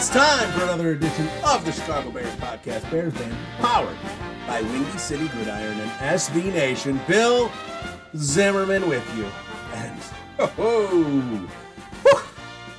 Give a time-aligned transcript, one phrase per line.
[0.00, 3.98] It's time for another edition of the Chicago Bears podcast, Bears Banter, powered
[4.46, 6.98] by Windy City Gridiron and SB Nation.
[7.06, 7.52] Bill
[8.16, 9.26] Zimmerman with you.
[9.74, 10.00] And,
[10.56, 11.46] oh,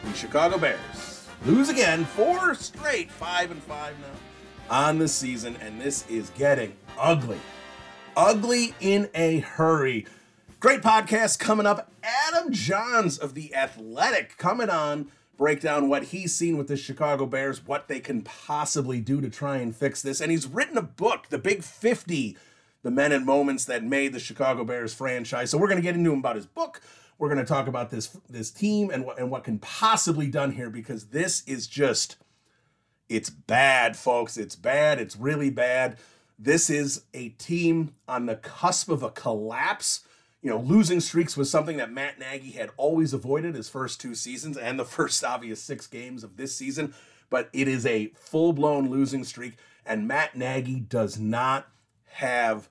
[0.04, 5.80] the Chicago Bears lose again, four straight, five and five now on the season, and
[5.80, 7.40] this is getting ugly.
[8.18, 10.08] Ugly in a hurry.
[10.60, 11.92] Great podcast coming up.
[12.02, 17.26] Adam Jahns of The Athletic coming on, break down what he's seen with the Chicago
[17.26, 20.22] Bears, what they can possibly do to try and fix this.
[20.22, 22.38] And he's written a book, The Big 50,
[22.84, 25.50] The Men and Moments That Made the Chicago Bears franchise.
[25.50, 26.82] So we're going to get into him about his book.
[27.18, 30.54] We're going to talk about this this team and what and what can possibly done
[30.54, 32.18] here because this is just
[33.10, 34.38] it's bad, folks.
[34.38, 35.00] It's bad.
[35.00, 35.98] It's really bad.
[36.40, 40.00] This is a team on the cusp of a collapse
[40.42, 44.16] you know, losing streaks was something that Matt Nagy had always avoided his first two
[44.16, 46.94] seasons and the first obvious six games of this season.
[47.30, 49.54] But it is a full blown losing streak,
[49.86, 51.68] and Matt Nagy does not
[52.14, 52.68] have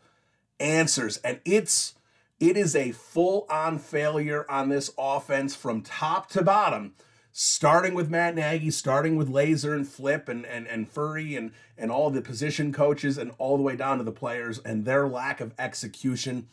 [0.58, 1.16] answers.
[1.18, 1.94] And it's
[2.38, 6.94] it is a full on failure on this offense from top to bottom.
[7.32, 11.90] Starting with Matt Nagy, starting with Lazor and Flip and and and Furrey and and
[11.90, 15.40] all the position coaches and all the way down to the players and their lack
[15.40, 16.48] of execution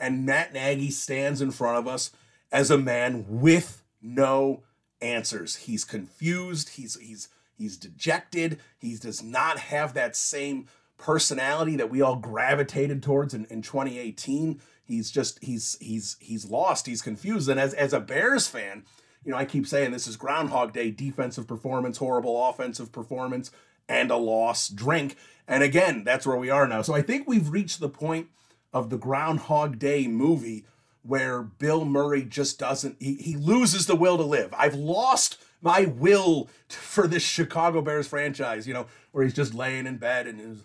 [0.00, 2.10] and Matt Nagy stands in front of us
[2.50, 4.62] as a man with no
[5.00, 5.56] answers.
[5.56, 6.70] He's confused.
[6.70, 8.58] He's he's he's dejected.
[8.78, 10.66] He does not have that same
[10.98, 14.60] personality that we all gravitated towards in, in 2018.
[14.84, 16.86] He's just he's he's he's lost.
[16.86, 17.48] He's confused.
[17.48, 18.84] And as as a Bears fan,
[19.24, 23.50] you know, I keep saying this is Groundhog Day defensive performance, horrible offensive performance,
[23.88, 25.16] and a loss drink.
[25.46, 26.82] And again, that's where we are now.
[26.82, 28.28] So I think we've reached the point
[28.72, 30.64] of the Groundhog Day movie
[31.02, 34.52] where Bill Murray just doesn't, he, he loses the will to live.
[34.56, 39.86] I've lost my will for this Chicago Bears franchise, you know, where he's just laying
[39.86, 40.64] in bed and his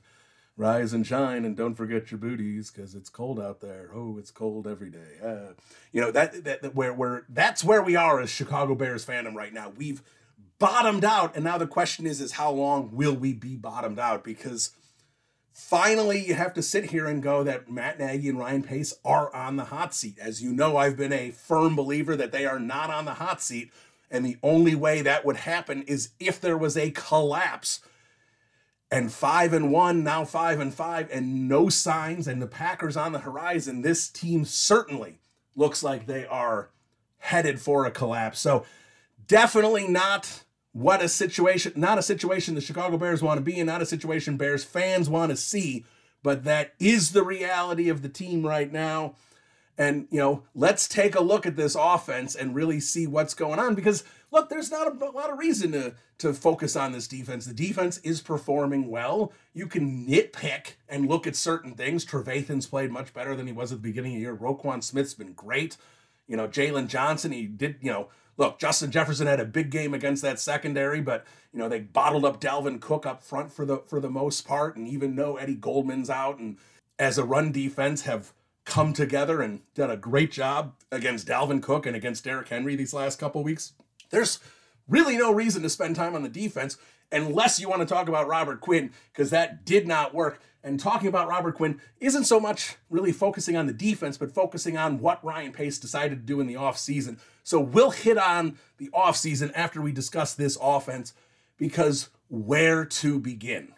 [0.58, 3.90] rise and shine and don't forget your booties because it's cold out there.
[3.94, 5.20] Oh, it's cold every day.
[5.24, 5.54] Uh,
[5.92, 9.36] you know, that, that, that where, where that's where we are as Chicago Bears fandom
[9.36, 9.72] right now.
[9.76, 10.02] We've
[10.60, 11.36] bottomed out.
[11.36, 14.24] And now the question is, is how long will we be bottomed out?
[14.24, 14.72] Because
[15.56, 19.34] finally you have to sit here and go that Matt Nagy and Ryan Pace are
[19.34, 20.20] on the hot seat.
[20.20, 23.42] As you know, I've been a firm believer that they are not on the hot
[23.42, 23.72] seat.
[24.12, 27.80] And the only way that would happen is if there was a collapse.
[28.92, 33.14] And five and one, now five and five, and no signs, and the Packers on
[33.14, 33.82] the horizon.
[33.82, 35.20] This team certainly
[35.56, 36.70] looks like they are
[37.18, 38.40] headed for a collapse.
[38.40, 38.66] So,
[39.26, 40.44] definitely not
[40.76, 43.86] what a situation, not a situation the Chicago Bears want to be in, not a
[43.86, 45.86] situation Bears fans want to see,
[46.22, 49.16] but that is the reality of the team right now.
[49.78, 53.58] And, you know, let's take a look at this offense and really see what's going
[53.58, 57.46] on because, look, there's not a, lot of reason to, to focus on this defense.
[57.46, 59.32] The defense is performing well.
[59.54, 62.06] You can nitpick and look at certain things.
[62.06, 64.36] Trevathan's played much better than he was at the beginning of the year.
[64.36, 65.78] Roquan Smith's been great.
[66.28, 69.94] You know, Jaylon Johnson, he did, you know, look, Justin Jefferson had a big game
[69.94, 73.80] against that secondary, but you know they bottled up Dalvin Cook up front for the
[73.88, 76.58] for the most part, and even though Eddie Goldman's out, and
[77.00, 78.34] as a run defense have
[78.66, 82.94] come together and done a great job against Dalvin Cook and against Derrick Henry these
[82.94, 83.74] last couple weeks.
[84.10, 84.40] There's
[84.88, 86.78] really no reason to spend time on the defense
[87.12, 90.42] unless you want to talk about Robert Quinn because that did not work.
[90.66, 94.78] And talking about Robert Quinn isn't so much really focusing on the defense, but focusing
[94.78, 97.20] on what Ryan Pace decided to do in the offseason.
[97.44, 101.14] So we'll hit on the offseason after we discuss this offense
[101.60, 103.74] because where to begin?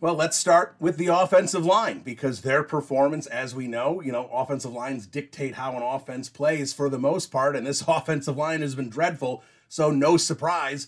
[0.00, 4.30] Well, let's start with the offensive line because their performance, as we know, you know,
[4.32, 8.60] offensive lines dictate how an offense plays for the most part, and this offensive line
[8.60, 9.42] has been dreadful.
[9.68, 10.86] So, no surprise,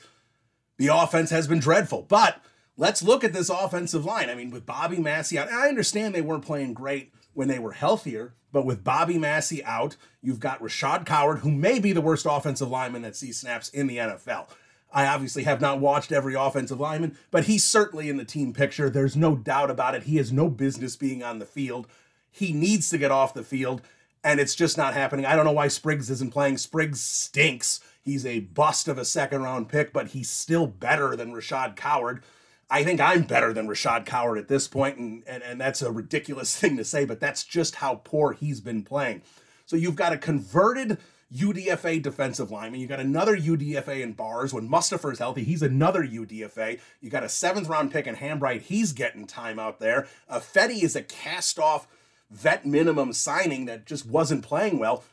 [0.79, 2.03] the offense has been dreadful.
[2.03, 2.41] But
[2.81, 4.31] let's look at this offensive line.
[4.31, 7.73] I mean, with Bobby Massie out, I understand they weren't playing great when they were
[7.73, 12.27] healthier, but with Bobby Massie out, you've got Rashaad Coward, who may be the worst
[12.29, 14.49] offensive lineman that sees snaps in the NFL.
[14.91, 18.89] I obviously have not watched every offensive lineman, but he's certainly in the team picture.
[18.89, 20.05] There's no doubt about it.
[20.05, 21.87] He has no business being on the field.
[22.31, 23.83] He needs to get off the field,
[24.25, 25.27] and it's just not happening.
[25.27, 26.57] I don't know why Spriggs isn't playing.
[26.57, 27.81] Spriggs stinks.
[28.03, 32.25] He's a bust of a second round pick, but he's still better than Rashaad Coward.
[32.71, 35.91] I think I'm better than Rashaad Coward at this point, and, and, and that's a
[35.91, 39.23] ridiculous thing to say, but that's just how poor he's been playing.
[39.67, 40.99] So you've got a converted
[41.35, 42.81] UDFA defensive lineman.
[42.81, 44.53] you've got another UDFA in bars.
[44.53, 46.81] When Mustipher is healthy, he's another UDFA.
[47.01, 48.63] You got a seventh round pick in Hambright.
[48.63, 50.09] He's getting time out there.
[50.29, 51.87] Uh, Fetty is a cast off
[52.31, 55.05] vet minimum signing that just wasn't playing well.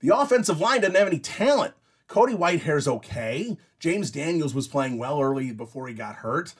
[0.00, 1.74] The offensive line doesn't have any talent.
[2.08, 3.56] Cody Whitehair's okay.
[3.78, 6.54] James Daniels was playing well early before he got hurt.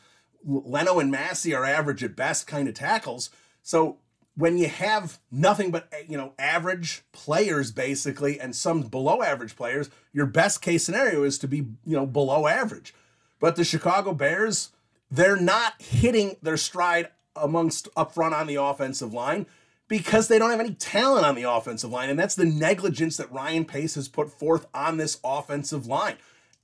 [0.45, 3.31] Leno and Massie are average at best kind of tackles.
[3.63, 3.99] So
[4.37, 9.91] when you have nothing but you know average players basically and some below average players
[10.13, 12.95] your best case scenario is to be you know below average.
[13.39, 14.71] But the chicago bears
[15.11, 19.47] they're not hitting their stride amongst up front on the offensive line
[19.89, 22.09] because they don't have any talent on the offensive line.
[22.09, 26.17] And that's the negligence that ryan pace has put forth on this offensive line.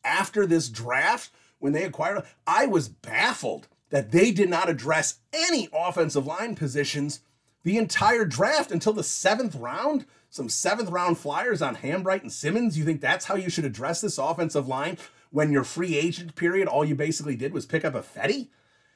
[0.05, 5.69] After this draft when they acquired i was baffled that they did not address any
[5.73, 7.21] offensive line positions
[7.67, 10.07] the entire draft until the seventh round.
[10.31, 12.79] Some seventh round flyers on Hambright and Simmons.
[12.79, 14.99] You think that's how you should address this offensive line
[15.31, 18.51] when your free agent period, all you basically did was pick up a Fetty?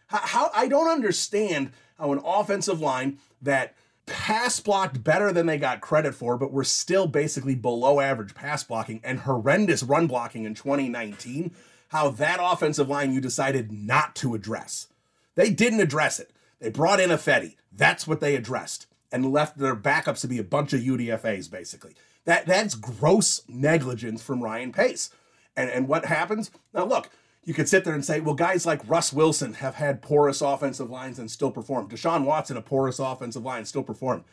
[0.06, 3.74] How, how I don't understand how an offensive line that
[4.06, 8.62] pass blocked better than they got credit for, but were still basically below average pass
[8.62, 11.50] blocking and horrendous run blocking in 2019,
[11.90, 14.88] how that offensive line you decided not to address.
[15.34, 16.30] They didn't address it.
[16.60, 17.56] They brought in a Fetty.
[17.72, 21.94] That's what they addressed and left their backups to be a bunch of UDFAs, basically.
[22.26, 25.10] That that's gross negligence from Ryan Pace.
[25.56, 26.50] And and what happens?
[26.72, 27.10] Now look,
[27.42, 30.90] you could sit there and say, well, guys like Russ Wilson have had porous offensive
[30.90, 31.88] lines and still perform.
[31.88, 34.24] Deshaun Watson, a porous offensive line, still perform.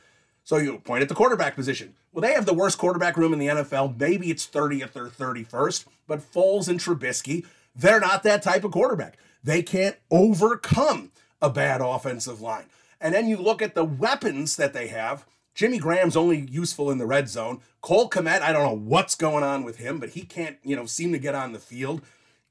[0.47, 1.93] So you point at the quarterback position.
[2.13, 3.99] Well, they have the worst quarterback room in the NFL.
[3.99, 7.45] Maybe it's 30th or 31st, but Foles and Trubisky,
[7.75, 9.17] they're not that type of quarterback.
[9.43, 11.11] They can't overcome
[11.41, 12.67] a bad offensive line.
[13.01, 15.25] And then you look at the weapons that they have.
[15.53, 17.59] Jimmy Graham's only useful in the red zone.
[17.81, 20.85] Cole Kmet, I don't know what's going on with him, but he can't, you know,
[20.85, 22.01] seem to get on the field.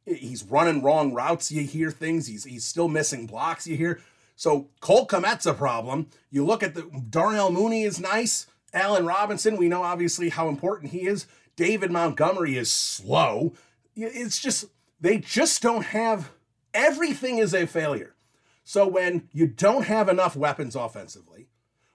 [0.05, 1.51] He's running wrong routes.
[1.51, 2.27] You hear things.
[2.27, 3.67] He's he's still missing blocks.
[3.67, 4.01] You hear.
[4.37, 6.09] So Cole Kmet's a problem.
[6.31, 8.47] You look at the Darnell Mooney is nice.
[8.73, 11.27] Allen Robinson, we know obviously how important he is.
[11.57, 13.55] David Montgomery is slow.
[13.97, 14.67] It's just
[15.01, 16.31] they just don't have
[16.75, 18.15] everything is a failure.
[18.63, 21.49] So when you don't have enough weapons offensively,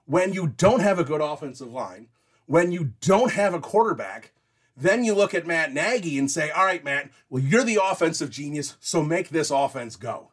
[0.04, 2.08] when you don't have a good offensive line,
[2.46, 4.32] when you don't have a quarterback,
[4.76, 8.30] then you look at Matt Nagy and say, all right, Matt, well, you're the offensive
[8.30, 10.31] genius, so make this offense go.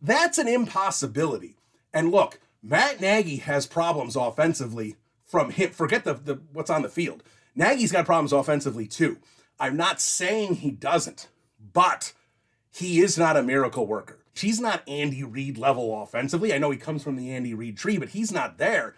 [0.00, 1.56] That's an impossibility.
[1.92, 5.70] And look, Matt Nagy has problems offensively from him.
[5.70, 7.22] Forget the, the what's on the field.
[7.54, 9.18] Nagy's got problems offensively too.
[9.58, 11.28] I'm not saying he doesn't,
[11.72, 12.12] but
[12.70, 14.18] he is not a miracle worker.
[14.34, 16.54] He's not Andy Reid level offensively.
[16.54, 18.94] I know he comes from the Andy Reid tree, but he's not there.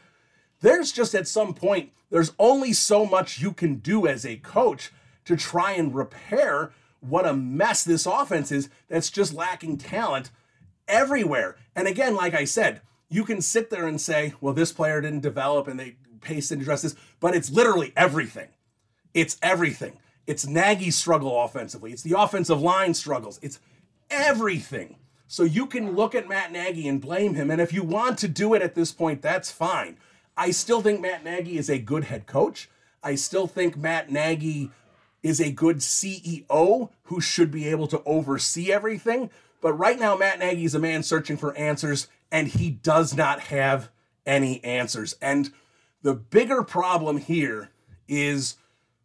[0.61, 4.93] There's just at some point, there's only so much you can do as a coach
[5.25, 10.31] to try and repair what a mess this offense is that's just lacking talent
[10.89, 11.57] everywhere.
[11.75, 15.21] And again, like I said, you can sit there and say, well, this player didn't
[15.21, 18.49] develop and they pace and address this, but it's literally everything.
[19.13, 19.99] It's everything.
[20.27, 21.93] It's Nagy's struggle offensively.
[21.93, 23.39] It's the offensive line struggles.
[23.43, 23.59] It's
[24.11, 24.97] everything.
[25.27, 27.51] So you can look at Matt Nagy and blame him.
[27.51, 29.97] And if you want to do it at this point, that's fine.
[30.37, 32.69] I still think Matt Nagy is a good head coach.
[33.03, 34.71] I still think Matt Nagy
[35.23, 39.31] is a good CEO who should be able to oversee everything.
[39.63, 43.41] But right now, Matt Nagy is a man searching for answers, and he does not
[43.41, 43.89] have
[44.27, 45.15] any answers.
[45.23, 45.53] And
[46.03, 47.71] the bigger problem here
[48.09, 48.57] is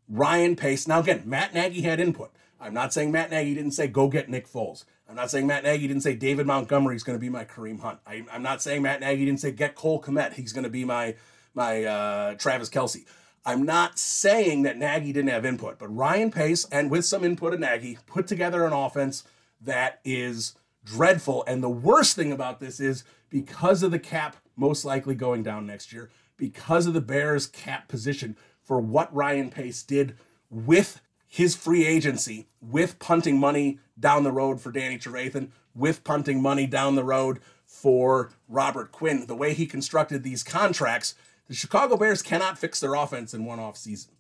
[0.10, 0.88] Ryan Pace.
[0.88, 2.32] Now, again, Matt Nagy had input.
[2.60, 4.84] I'm not saying Matt Nagy didn't say, go get Nick Foles.
[5.08, 7.80] I'm not saying Matt Nagy didn't say David Montgomery is going to be my Kareem
[7.80, 8.00] Hunt.
[8.06, 10.34] I, am not saying Matt Nagy didn't say get Cole Kmet.
[10.34, 11.16] He's going to be my
[11.54, 13.06] my uh, Travis Kelce.
[13.46, 17.54] I'm not saying that Nagy didn't have input, but Ryan Pace and with some input
[17.54, 19.24] of Nagy put together an offense
[19.62, 21.44] that is dreadful.
[21.48, 25.66] And the worst thing about this is because of the cap most likely going down
[25.66, 30.18] next year, because of the Bears cap position for what Ryan Pace did
[30.50, 36.42] with his free agency, with punting money down the road for Danny Trevathan, with punting
[36.42, 41.16] money down the road for Robert Quinn, the way he constructed these contracts,
[41.48, 44.12] the Chicago Bears cannot fix their offense in one off season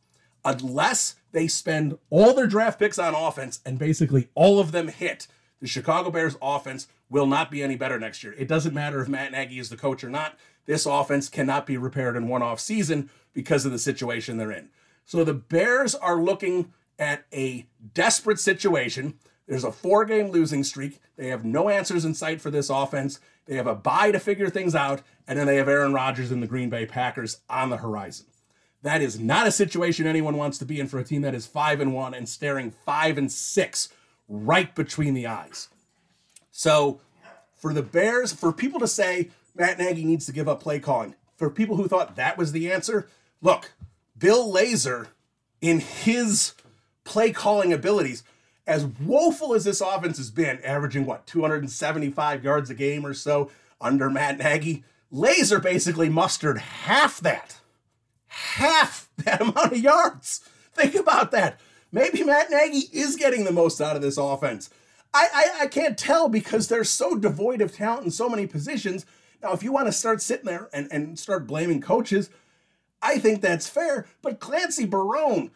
[0.47, 5.27] unless they spend all their draft picks on offense and basically all of them hit.
[5.59, 8.33] The Chicago Bears offense will not be any better next year.
[8.37, 10.37] It doesn't matter if Matt Nagy is the coach or not.
[10.65, 14.69] This offense cannot be repaired in one off season because of the situation they're in.
[15.05, 19.19] So the Bears are looking at a desperate situation.
[19.47, 20.99] There's a four game losing streak.
[21.17, 23.19] They have no answers in sight for this offense.
[23.45, 25.01] They have a bye to figure things out.
[25.27, 28.27] And then they have Aaron Rodgers and the Green Bay Packers on the horizon.
[28.83, 31.45] That is not a situation anyone wants to be in for a team that is
[31.45, 33.89] five and one and staring five and six
[34.27, 35.69] right between the eyes.
[36.51, 37.01] So
[37.55, 41.15] for the Bears, for people to say Matt Nagy needs to give up play calling,
[41.35, 43.07] for people who thought that was the answer,
[43.41, 43.71] look,
[44.17, 45.07] Bill Lazor
[45.61, 46.53] in his
[47.03, 48.23] play calling abilities,
[48.65, 53.49] as woeful as this offense has been, averaging what, 275 yards a game or so
[53.79, 57.56] under Matt Nagy, Lazor basically mustered half that.
[58.37, 60.41] Half that amount of yards.
[60.73, 61.59] Think about that.
[61.91, 64.69] Maybe Matt Nagy is getting the most out of this offense.
[65.13, 69.05] I, I, I can't tell because they're so devoid of talent in so many positions.
[69.41, 72.29] Now, if you want to start sitting there and, and start blaming coaches,
[73.01, 74.05] I think that's fair.
[74.21, 75.51] But Clancy Barone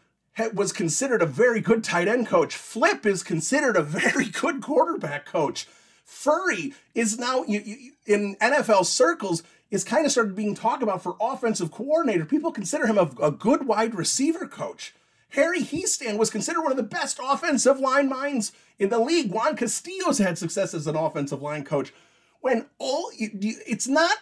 [0.53, 2.55] was considered a very good tight end coach.
[2.55, 5.67] Flip is considered a very good quarterback coach.
[6.03, 11.01] Furrey is now you, you, in NFL circles is kind of started being talked about
[11.01, 12.25] for offensive coordinator.
[12.25, 14.94] People consider him a, a good wide receiver coach.
[15.30, 19.32] Harry Hiestand was considered one of the best offensive line minds in the league.
[19.32, 21.94] Juan Castillo's had success as an offensive line coach.
[22.42, 24.18] When all it's not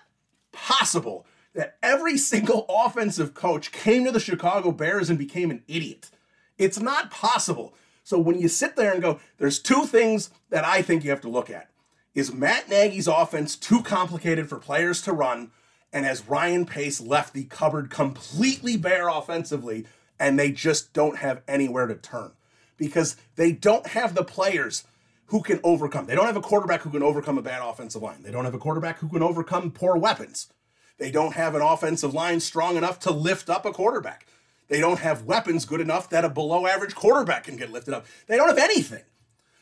[0.51, 1.25] possible
[1.55, 6.11] that every single offensive coach came to the Chicago Bears and became an idiot.
[6.59, 7.73] It's not possible.
[8.03, 11.21] So when you sit there and go, there's two things that I think you have
[11.21, 11.69] to look at.
[12.19, 15.51] Is Matt Nagy's offense too complicated for players to run?
[15.93, 19.85] And has Ryan Pace left the cupboard completely bare offensively
[20.19, 22.31] and they just don't have anywhere to turn
[22.75, 24.83] because they don't have the players
[25.27, 26.07] who can overcome.
[26.07, 28.21] They don't have a quarterback who can overcome a bad offensive line.
[28.21, 30.49] They don't have a quarterback who can overcome poor weapons.
[30.97, 34.27] They don't have an offensive line strong enough to lift up a quarterback.
[34.67, 38.05] They don't have weapons good enough that a below average quarterback can get lifted up.
[38.27, 39.03] They don't have anything.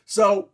[0.08, 0.50] So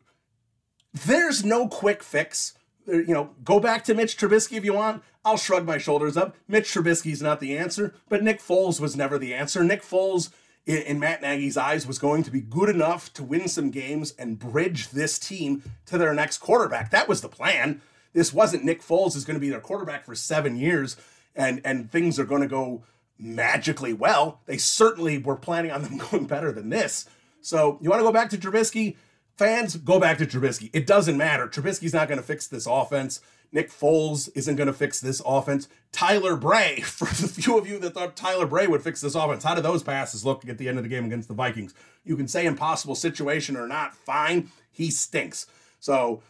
[0.94, 2.54] there's no quick fix.
[2.86, 5.04] You know, go back to Mitch Trubisky if you want.
[5.26, 6.36] I'll shrug my shoulders up.
[6.48, 9.64] Mitch Trubisky's not the answer, but Nick Foles was never the answer.
[9.64, 10.32] Nick Foles,
[10.66, 14.38] in, Matt Nagy's eyes, was going to be good enough to win some games and
[14.38, 16.92] bridge this team to their next quarterback.
[16.92, 17.82] That was the plan.
[18.12, 20.98] This wasn't Nick Foles is going to be their quarterback for seven years
[21.36, 22.84] and and things are going to go
[23.18, 24.42] magically well.
[24.46, 27.08] They certainly were planning on them going better than this.
[27.42, 28.96] So you want to go back to Trubisky?
[29.38, 30.70] Fans, go back to Trubisky.
[30.74, 31.48] It doesn't matter.
[31.48, 33.20] Trubisky's not going to fix this offense.
[33.52, 35.68] Nick Foles isn't going to fix this offense.
[35.92, 39.44] Tyler Bray, for the few of you that thought Tyler Bray would fix this offense,
[39.44, 41.74] how did those passes look at the end of the game against the Vikings?
[42.04, 44.52] You can say impossible situation or not, fine.
[44.72, 45.46] He stinks.
[45.80, 46.22] So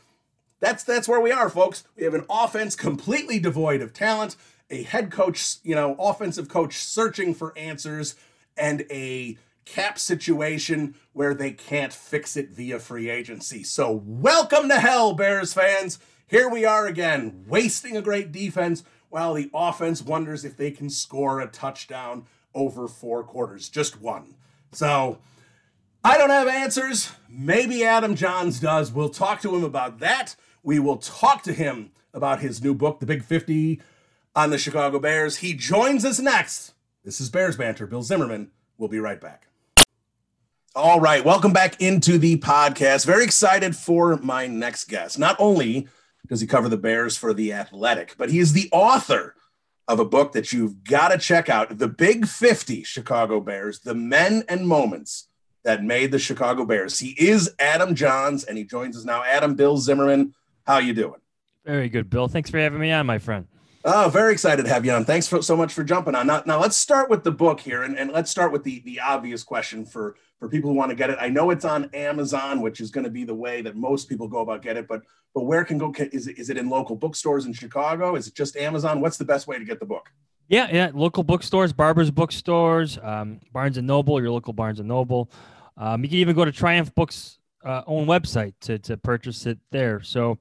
[0.60, 1.84] that's that's where we are, folks.
[1.96, 4.36] We have an offense completely devoid of talent,
[4.70, 8.16] a head coach, you know, offensive coach searching for answers,
[8.58, 13.64] and a cap situation where they can't fix it via free agency.
[13.64, 16.00] So welcome to hell, Bears fans.
[16.28, 20.90] Here we are again, wasting a great defense while the offense wonders if they can
[20.90, 24.36] score a touchdown over four quarters, just one.
[24.72, 25.20] So
[26.04, 27.12] I don't have answers.
[27.30, 28.92] Maybe Adam Jahns does.
[28.92, 30.36] We'll talk to him about that.
[30.64, 33.82] We will talk to him about his new book, The Big 50
[34.36, 35.38] on the Chicago Bears.
[35.38, 36.74] He joins us next.
[37.04, 37.86] This is Bears Banter.
[37.86, 38.52] Bill Zimmerman.
[38.78, 39.48] We'll be right back.
[40.76, 41.24] All right.
[41.24, 43.06] Welcome back into the podcast.
[43.06, 45.20] Very excited for my next guest.
[45.20, 45.88] Not only
[46.28, 49.36] does he cover the Bears for The Athletic, but he is the author
[49.88, 53.94] of a book that you've got to check out The Big 50 Chicago Bears, the
[53.94, 55.28] men and moments
[55.64, 56.98] that made the Chicago Bears.
[56.98, 59.24] He is Adam Jahns and he joins us now.
[59.24, 60.34] Adam Bill Zimmerman,
[60.66, 61.22] how you doing?
[61.64, 62.28] Very good, Bill.
[62.28, 63.46] Thanks for having me on, my friend.
[63.86, 65.04] Oh, very excited to have you on.
[65.04, 66.26] Thanks for, so much for jumping on.
[66.26, 69.02] Now, now let's start with the book here, and, and let's start with the the
[69.02, 71.18] obvious question for for people who want to get it.
[71.20, 74.30] I know it's on Amazon, which is going to be the way that most people
[74.30, 75.02] go about get it, but
[75.34, 75.94] but where can go?
[75.98, 78.16] Is it is it in local bookstores in Chicago?
[78.16, 79.02] Is it just Amazon?
[79.02, 80.10] What's the best way to get the book?
[80.48, 85.30] Yeah, yeah, local bookstores, Barbers bookstores, um, Barnes and Noble, your local Barnes and Noble.
[85.78, 89.60] Um, you can even go to Triumph Books' uh, own website to to purchase it
[89.72, 90.02] there.
[90.02, 90.38] So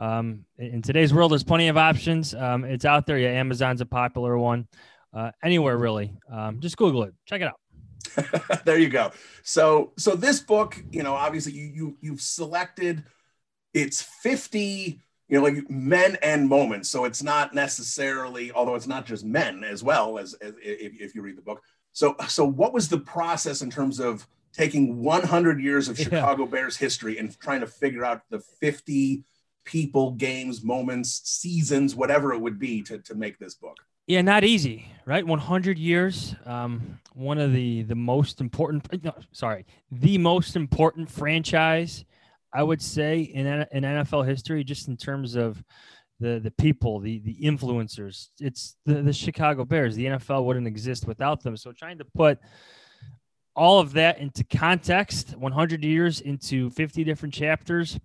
[0.00, 2.34] um, in today's world, there's plenty of options.
[2.34, 3.18] Um, it's out there.
[3.18, 4.66] Yeah, Amazon's a popular one.
[5.12, 6.14] Uh, anywhere really.
[6.32, 7.14] Um, just Google it.
[7.26, 8.64] Check it out.
[8.64, 9.12] there you go.
[9.42, 13.04] So, so this book, you know, obviously you you you've selected.
[13.74, 16.90] It's 50 you know, like men and moments.
[16.90, 21.14] So it's not necessarily, although it's not just men as well as, as if, if,
[21.14, 21.62] you read the book.
[21.92, 26.50] So, so what was the process in terms of taking 100 years of Chicago yeah.
[26.50, 29.22] Bears history and trying to figure out the 50
[29.64, 33.76] people, games, moments, seasons, whatever it would be to, to make this book?
[34.06, 35.24] Yeah, not easy, right?
[35.24, 36.34] 100 years.
[36.44, 42.04] Um, one of the the most important, no, sorry, the most important franchise,
[42.52, 45.62] I would say in in NFL history, just in terms of
[46.18, 48.30] the the people, the the influencers.
[48.40, 49.94] It's the the Chicago Bears.
[49.94, 51.56] The NFL wouldn't exist without them.
[51.56, 52.38] So trying to put
[53.54, 57.98] all of that into context, 100 years into 50 different chapters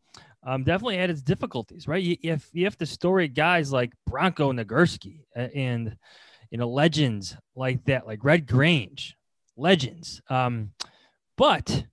[0.45, 2.03] um, definitely had its difficulties, right?
[2.03, 5.97] You, if you have to story guys like Bronco Nagurski and
[6.51, 9.17] you know legends like that, like Red Grange,
[9.57, 10.21] legends.
[10.29, 10.71] Um,
[11.35, 11.85] but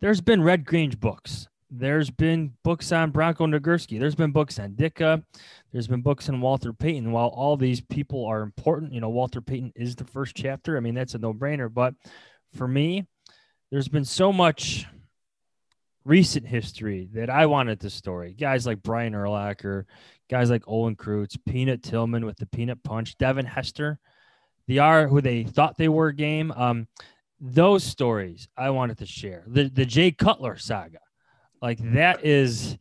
[0.00, 1.48] there's been Red Grange books.
[1.74, 3.98] There's been books on Bronco Nagurski.
[3.98, 5.24] There's been books on Ditka.
[5.72, 7.10] There's been books on Walter Payton.
[7.10, 10.76] While all these people are important, you know, Walter Payton is the first chapter.
[10.76, 11.72] I mean, that's a no brainer.
[11.72, 11.94] But
[12.52, 13.06] for me,
[13.70, 14.86] there's been so much
[16.04, 18.34] recent history that I wanted to story.
[18.38, 19.84] Guys like Brian Urlacher,
[20.28, 23.98] guys like Olin Kreutz, Peanut Tillman with the Peanut Punch, Devin Hester,
[24.66, 26.52] the R who they thought they were game.
[26.52, 26.88] Um,
[27.40, 29.44] those stories I wanted to share.
[29.46, 31.00] The the Jay Cutler saga,
[31.60, 32.78] like that is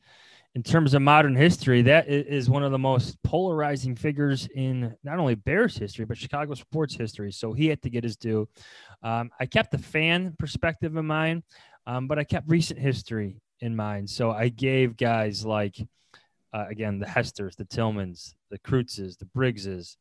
[0.54, 5.18] in terms of modern history, that is one of the most polarizing figures in not
[5.18, 7.32] only Bears history, but Chicago sports history.
[7.32, 8.50] So he had to get his due.
[9.04, 11.44] Um, I kept the fan perspective in mind.
[11.88, 14.08] Um, but I kept recent history in mind.
[14.08, 15.76] So I gave guys like,
[16.54, 19.96] uh, again, the Hesters, the Tillmans, the Kreutzes, the Briggses,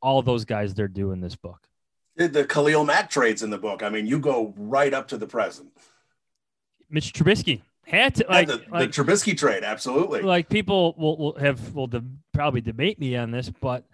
[0.00, 1.68] all those guys they're doing this book.
[2.16, 3.82] The Khalil Mack trades in the book.
[3.82, 5.68] I mean, you go right up to the present.
[6.88, 10.22] Mitch Trubisky had to like, yeah, the, like, the Trubisky trade, absolutely.
[10.22, 13.84] Like people will, will have will de- probably debate me on this, but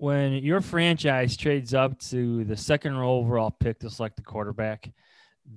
[0.00, 4.90] when your franchise trades up to the second overall pick to select the quarterback,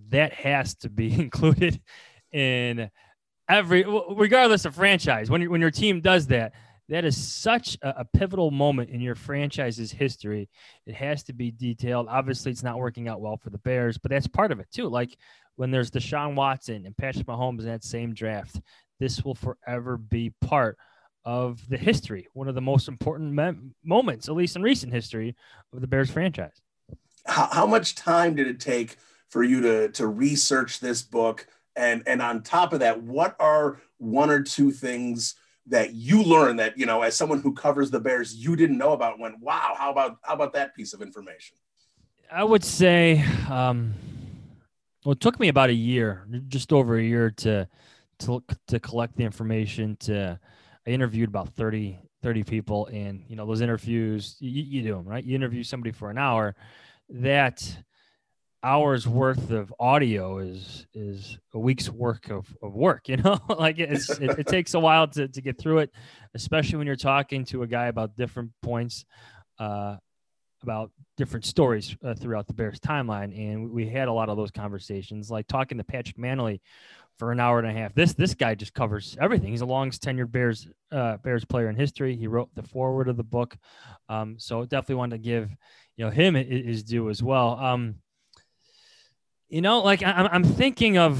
[0.09, 1.81] that has to be included
[2.33, 2.89] in
[3.47, 5.29] every regardless of franchise.
[5.29, 6.53] When, when your team does that
[6.89, 10.49] that is such a, a, pivotal moment in your franchise's history.
[10.85, 12.07] It has to be detailed.
[12.09, 14.89] Obviously it's not working out well for the bears but that's part of it too.
[14.89, 15.17] Like
[15.55, 18.59] when there's deshaun watson and patrick mahomes in that same draft
[18.99, 20.77] this will forever be part
[21.25, 25.35] of the history one of the most important me- moments at least in recent history
[25.71, 26.61] of the bears franchise.
[27.25, 28.97] How, how much time did it take
[29.29, 31.47] for you to to research this book?
[31.75, 35.35] And and on top of that what are one or two things
[35.67, 38.91] that you learned that you know as someone who covers the bears you didn't know
[38.91, 41.55] about when wow how about how about that piece of information?
[42.29, 43.93] I would say um
[45.05, 47.67] well it took me about a year just over a year to
[48.19, 50.39] to to collect the information to
[50.87, 55.05] i interviewed about 30 30 people and you know those interviews you, you do them
[55.05, 55.23] right?
[55.23, 56.55] You interview somebody for an hour
[57.09, 57.77] that
[58.63, 63.37] hours worth of audio is is a week's work of, of work you know?
[63.49, 65.91] Like it's it, it, takes a while to, to get through it
[66.33, 69.03] especially when you're talking to a guy about different points
[69.59, 69.97] uh,
[70.63, 73.37] about different stories uh, throughout the bears timeline.
[73.37, 76.61] And we had a lot of those conversations like talking to patrick mannelly
[77.17, 77.93] for an hour and a half.
[77.93, 79.51] This this guy just covers everything.
[79.51, 82.15] He's the longest tenured bears uh, bears player in history.
[82.15, 83.57] He wrote the foreword of the book.
[84.09, 85.49] Um, so definitely wanted to give
[85.95, 87.57] you know him his due as well.
[87.59, 87.95] Um,
[89.49, 91.19] you know, like I'm, I'm thinking of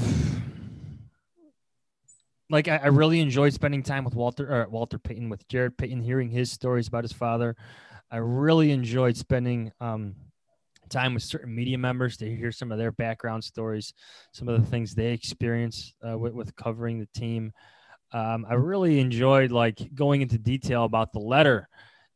[2.50, 6.00] like I, I, really enjoyed spending time with Walter or Walter Payton with Jared Payton,
[6.00, 7.56] hearing his stories about his father.
[8.10, 10.14] I really enjoyed spending um,
[10.88, 13.92] time with certain media members to hear some of their background stories,
[14.32, 17.52] some of the things they experience uh, with, with, covering the team.
[18.12, 21.68] Um, I really enjoyed like going into detail about the letter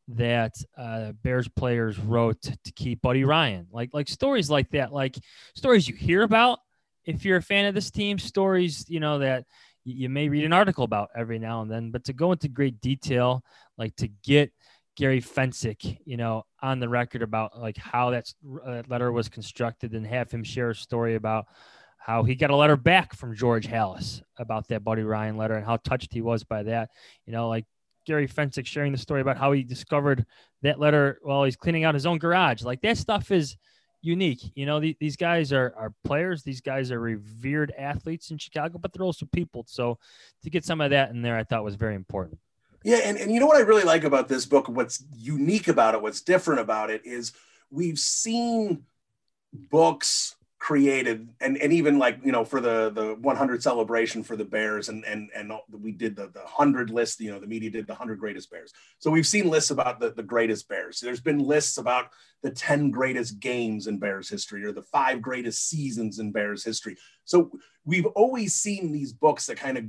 [0.09, 3.67] that uh, Bears players wrote to keep Buddy Ryan.
[3.71, 5.17] Like like stories like that, like
[5.55, 6.59] stories you hear about
[7.05, 9.45] if you're a fan of this team, stories you know that
[9.83, 12.79] you may read an article about every now and then, but to go into great
[12.81, 13.43] detail,
[13.77, 14.51] like to get
[14.99, 18.33] Gary Fencik, you know, on the record about like how that
[18.65, 21.45] uh, letter was constructed and have him share a story about
[21.97, 25.65] how he got a letter back from George Halas about that Buddy Ryan letter and
[25.65, 26.89] how touched he was by that.
[27.25, 27.65] You know, like
[28.05, 30.25] Gary Fencik sharing the story about how he discovered
[30.63, 32.61] that letter while he's cleaning out his own garage.
[32.63, 33.55] Like that stuff is
[34.01, 34.51] unique.
[34.53, 36.43] You know, the, these guys are, are players.
[36.43, 39.63] These guys are revered athletes in Chicago, but they're also people.
[39.65, 39.97] So
[40.43, 42.37] to get some of that in there, I thought was very important.
[42.83, 45.95] Yeah, and, and you know what I really like about this book, what's unique about
[45.95, 47.33] it, what's different about it is
[47.69, 48.85] we've seen
[49.53, 54.43] books created and, and even like you know for the the 100 celebration for the
[54.43, 57.87] bears and and and we did the the 100 list you know the media did
[57.87, 58.73] the 100 greatest bears.
[58.99, 60.99] So we've seen lists about the, the greatest bears.
[60.99, 62.09] There's been lists about
[62.43, 66.97] the 10 greatest games in bears history or the five greatest seasons in bears history.
[67.23, 67.51] So
[67.85, 69.85] we've always seen these books that kind of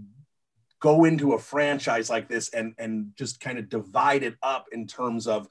[0.81, 4.87] go into a franchise like this and and just kind of divide it up in
[4.87, 5.49] terms of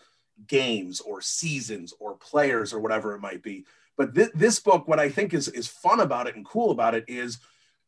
[0.47, 3.65] games or seasons or players or whatever it might be.
[3.97, 6.95] But th- this book, what I think is is fun about it and cool about
[6.95, 7.39] it is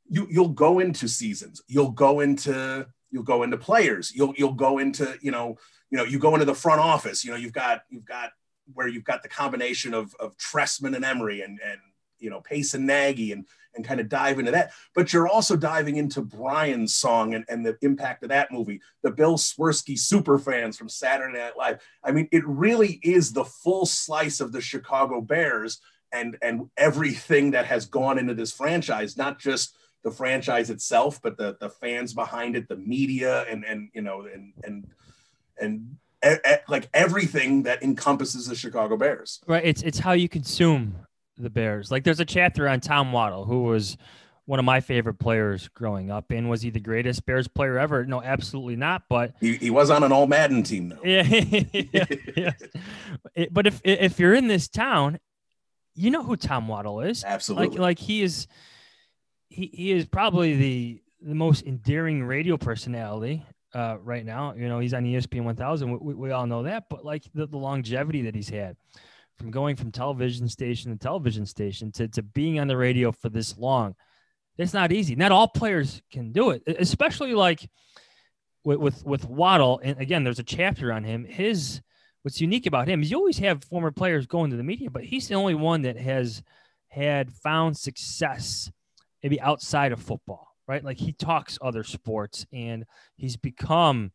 [0.07, 4.77] you you'll go into seasons, you'll go into you'll go into players, you'll you'll go
[4.77, 5.57] into you know
[5.89, 7.25] you know you go into the front office.
[7.25, 8.31] You know you've got you've got
[8.73, 11.79] where you've got the combination of of Trestman and Emery and and
[12.19, 13.45] you know Pace and Nagy and
[13.75, 14.71] and kind of dive into that.
[14.93, 19.11] But you're also diving into Brian's song and, and the impact of that movie, the
[19.11, 21.81] Bill Swerski super fans from Saturday Night Live.
[22.03, 25.79] I mean, it really is the full slice of the Chicago Bears
[26.13, 31.37] and and everything that has gone into this franchise, not just the franchise itself, but
[31.37, 34.87] the the fans behind it, the media, and and you know, and and
[35.59, 35.97] and
[36.67, 39.39] like everything that encompasses the Chicago Bears.
[39.47, 39.63] Right.
[39.63, 40.95] It's it's how you consume
[41.37, 41.91] the Bears.
[41.91, 43.97] Like there's a chapter on Tom Waddle, who was
[44.45, 46.31] one of my favorite players growing up.
[46.31, 48.05] And was he the greatest Bears player ever?
[48.05, 49.03] No, absolutely not.
[49.09, 51.01] But he, he was on an all Madden team though.
[51.03, 51.23] Yeah.
[51.23, 52.53] yeah, yeah.
[53.35, 55.19] It, but if if you're in this town
[55.95, 57.23] you know who Tom Waddle is.
[57.23, 57.69] Absolutely.
[57.69, 58.47] Like like he is
[59.49, 64.53] he, he is probably the the most endearing radio personality uh, right now.
[64.55, 65.99] You know, he's on ESPN 1000.
[65.99, 68.75] We, we all know that, but like the, the longevity that he's had
[69.37, 73.29] from going from television station to television station to, to being on the radio for
[73.29, 73.95] this long,
[74.57, 75.15] it's not easy.
[75.15, 77.67] Not all players can do it, especially like
[78.63, 79.79] with, with, with Waddle.
[79.83, 81.25] And again, there's a chapter on him.
[81.25, 81.81] His,
[82.21, 85.03] what's unique about him is you always have former players going to the media, but
[85.03, 86.43] he's the only one that has
[86.89, 88.71] had found success
[89.23, 90.83] maybe outside of football, right?
[90.83, 94.11] Like he talks other sports and he's become,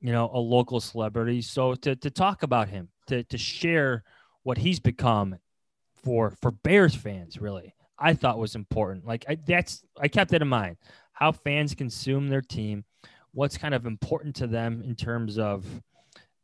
[0.00, 1.42] you know, a local celebrity.
[1.42, 4.04] So to, to talk about him, to, to share
[4.42, 5.36] what he's become
[6.02, 9.06] for for Bears fans, really, I thought was important.
[9.06, 10.76] Like I, that's I kept that in mind.
[11.12, 12.84] How fans consume their team,
[13.32, 15.64] what's kind of important to them in terms of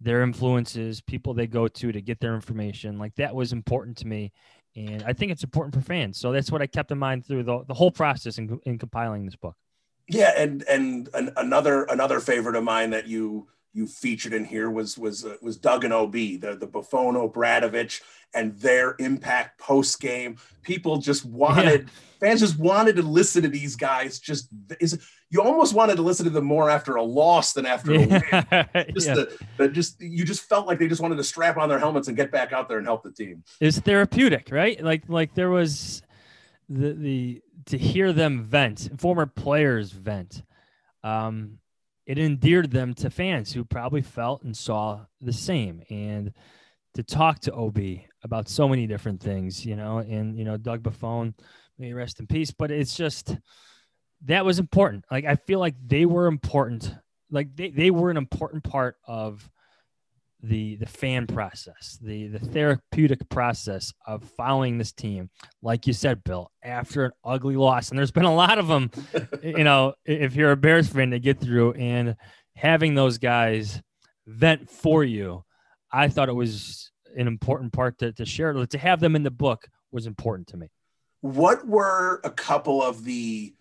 [0.00, 2.98] their influences, people they go to to get their information.
[2.98, 4.32] Like that was important to me.
[4.76, 6.18] And I think it's important for fans.
[6.18, 9.24] So that's what I kept in mind through the, the whole process in, in compiling
[9.24, 9.56] this book.
[10.06, 10.32] Yeah.
[10.36, 14.98] And, and an, another, another favorite of mine that you, you featured in here was,
[14.98, 18.00] was, uh, was Doug and OB, the, the Buffone O'Bradovich
[18.34, 20.36] and their impact post game.
[20.62, 21.88] People just wanted, yeah.
[22.28, 24.18] fans just wanted to listen to these guys.
[24.18, 24.48] Just
[24.80, 24.98] is
[25.30, 28.08] you almost wanted to listen to them more after a loss than after a win.
[28.94, 29.14] Just, yeah.
[29.14, 32.08] the, the, just you just felt like they just wanted to strap on their helmets
[32.08, 33.44] and get back out there and help the team.
[33.60, 34.82] It's therapeutic, right?
[34.82, 36.02] Like like there was
[36.68, 40.42] the the to hear them vent, former players vent.
[41.04, 41.58] Um,
[42.08, 45.82] it endeared them to fans who probably felt and saw the same.
[45.90, 46.32] And
[46.94, 47.78] to talk to OB
[48.24, 51.34] about so many different things, you know, and you know, Doug Buffone,
[51.78, 52.50] may rest in peace.
[52.50, 53.36] But it's just
[54.24, 55.04] that was important.
[55.10, 56.94] Like I feel like they were important.
[57.30, 59.48] Like they, they were an important part of
[60.42, 65.30] the the fan process, the the therapeutic process of following this team.
[65.62, 68.90] Like you said, Bill, after an ugly loss, and there's been a lot of them.
[69.42, 72.16] you know, if you're a Bears fan, to get through and
[72.54, 73.80] having those guys
[74.26, 75.44] vent for you,
[75.92, 78.52] I thought it was an important part to, to share.
[78.52, 80.68] To have them in the book was important to me.
[81.20, 83.54] What were a couple of the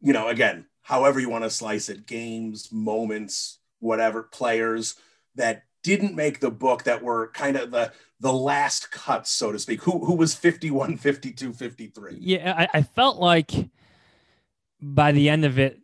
[0.00, 4.94] you know, again, however you want to slice it, games, moments, whatever, players
[5.34, 9.58] that didn't make the book that were kind of the the last cuts, so to
[9.58, 9.82] speak.
[9.82, 12.16] Who who was 51, 52, 53?
[12.18, 13.52] Yeah, I, I felt like
[14.82, 15.78] by the end of it,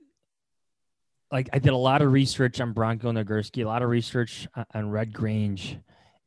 [1.31, 4.91] like I did a lot of research on Bronco Nagurski, a lot of research on
[4.91, 5.79] Red Grange,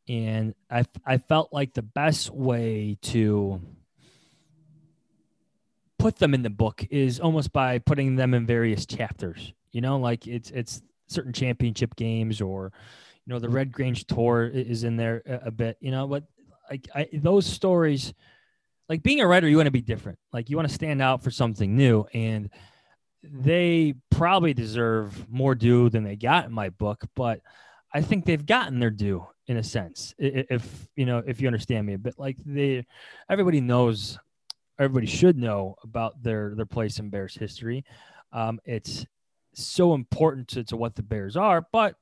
[0.07, 3.59] and I I felt like the best way to
[5.99, 9.51] put them in the book is almost by putting them in various chapters.
[9.73, 12.71] You know, like it's it's certain championship games or
[13.25, 15.77] You know, the Red Grange tour is in there a, a bit.
[15.79, 16.23] You know, but
[16.69, 18.13] like I, those stories,
[18.89, 20.19] like being a writer, you want to be different.
[20.31, 22.49] Like you want to stand out for something new, and
[23.23, 27.03] they probably deserve more due than they got in my book.
[27.15, 27.41] But
[27.93, 30.13] I think they've gotten their due in a sense.
[30.17, 32.85] If you know, if you understand me a bit, like they,
[33.29, 34.19] everybody knows,
[34.79, 37.85] everybody should know about their their place in Bears history.
[38.31, 39.05] Um, it's
[39.53, 41.95] so important to, to what the Bears are, but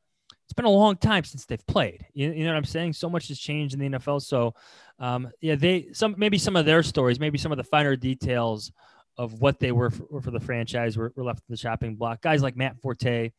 [0.45, 2.05] it's been a long time since they've played.
[2.13, 2.93] You, you know what I'm saying?
[2.93, 4.21] So much has changed in the NFL.
[4.21, 4.53] So,
[4.99, 8.71] um, yeah, they some maybe some of their stories, maybe some of the finer details
[9.17, 12.21] of what they were for, for the franchise were, were, left in the chopping block.
[12.21, 13.31] Guys like Matt Forte,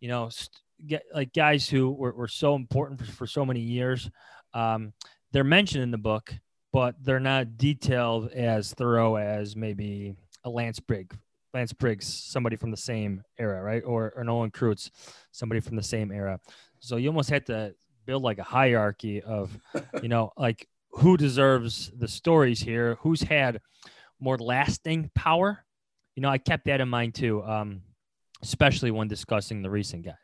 [0.00, 3.60] you know, st- get like guys who were, were so important for, for so many
[3.60, 4.10] years.
[4.54, 4.92] Um,
[5.32, 6.32] they're mentioned in the book,
[6.72, 10.14] but they're not detailed as thorough as maybe
[10.44, 11.16] a Lance Briggs,
[11.56, 13.82] Lance Briggs, somebody from the same era, right?
[13.82, 14.90] Or, or Olin Kreutz,
[15.32, 16.38] somebody from the same era.
[16.80, 19.58] So you almost had to build like a hierarchy of,
[20.02, 23.62] you know, like who deserves the stories here, who's had
[24.20, 25.64] more lasting power.
[26.14, 27.80] You know, I kept that in mind too, um,
[28.42, 30.14] especially when discussing the recent guys.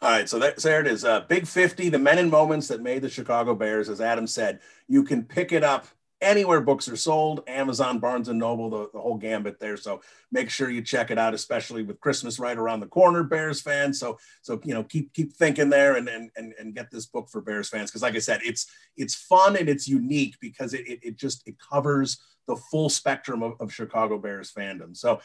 [0.00, 1.04] All right, so, that, so there it is.
[1.04, 3.90] Uh, Big 50, the men and moments that made the Chicago Bears.
[3.90, 5.86] As Adam said, you can pick it up
[6.24, 9.76] anywhere books are sold amazon barnes and noble the, the whole gambit there.
[9.76, 10.00] So
[10.32, 14.00] make sure you check it out especially with christmas right around the corner bears fans.
[14.00, 17.28] So so you know keep keep thinking there and and and, and get this book
[17.28, 17.90] for bears fans.
[17.90, 21.46] Because like i said it's it's fun and it's unique because it, it, it just
[21.46, 24.96] it covers the full spectrum of, of chicago bears fandom.
[24.96, 25.20] So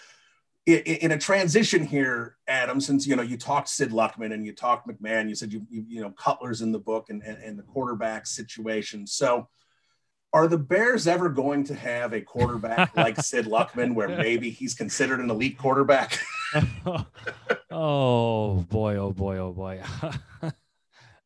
[0.66, 4.88] in a transition here, Adam, since you know you talked Sid Luckman and you talked
[4.88, 7.64] McMahon, you said you you, you know Cutler's in the book and, and, and the
[7.64, 9.08] quarterback situation.
[9.08, 9.48] So
[10.32, 14.76] are the Bears ever going to have a quarterback like Sid Luckman, where maybe he's
[14.76, 16.20] considered an elite quarterback?
[17.72, 19.82] oh boy, oh boy, oh boy.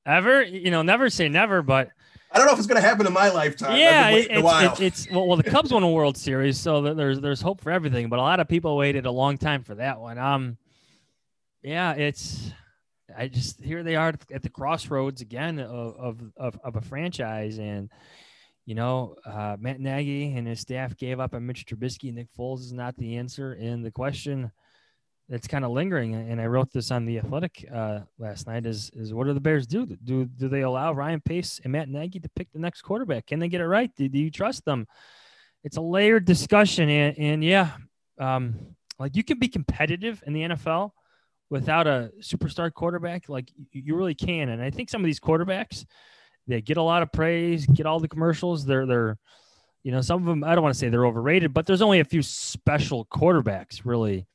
[0.06, 1.90] ever, you know, never say never, but
[2.32, 3.78] I don't know if it's going to happen in my lifetime.
[3.78, 7.42] Yeah, it's, it's, it's, well, well, the Cubs won a World Series, so there's there's
[7.42, 8.10] hope for everything.
[8.10, 10.18] But a lot of people waited a long time for that one.
[10.18, 10.58] Um,
[11.62, 12.52] yeah, it's
[13.16, 17.60] I just here they are at the crossroads again of of of, of a franchise
[17.60, 17.92] and
[18.66, 22.14] you know, uh, Matt Nagy and his staff gave up on Mitch Trubisky.
[22.14, 23.54] Nick Foles is not the answer.
[23.54, 24.52] And the question
[25.28, 28.90] that's kind of lingering, and I wrote this on the Athletic uh, last night, is
[28.94, 29.86] is what do the Bears do?
[29.86, 33.28] Do do they allow Ryan Pace and Matt Nagy to pick the next quarterback?
[33.28, 33.92] Can they get it right?
[33.96, 34.88] Do, do you trust them?
[35.64, 37.72] It's a layered discussion, and, and yeah,
[38.20, 40.92] um, like you can be competitive in the NFL
[41.50, 43.30] without a superstar quarterback.
[43.30, 45.86] Like you really can, and I think some of these quarterbacks
[46.48, 48.66] they get a lot of praise, get all the commercials.
[48.66, 49.18] They're they're
[49.84, 52.00] you know some of them I don't want to say they're overrated, but there's only
[52.00, 54.28] a few special quarterbacks really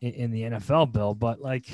[0.00, 0.92] in, in the NFL.
[0.92, 1.66] Bill, but like,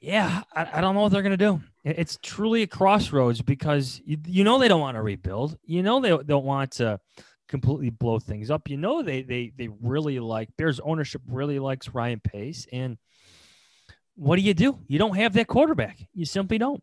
[0.00, 1.60] yeah, I, I don't know what they're gonna do.
[1.84, 5.56] It's truly a crossroads because you, you know they don't want to rebuild.
[5.64, 7.00] You know they don't want to
[7.48, 8.68] completely blow things up.
[8.68, 12.98] You know they they they really like Bears ownership really likes Ryan Pace and
[14.20, 14.78] what do you do?
[14.86, 15.98] You don't have that quarterback.
[16.12, 16.82] You simply don't.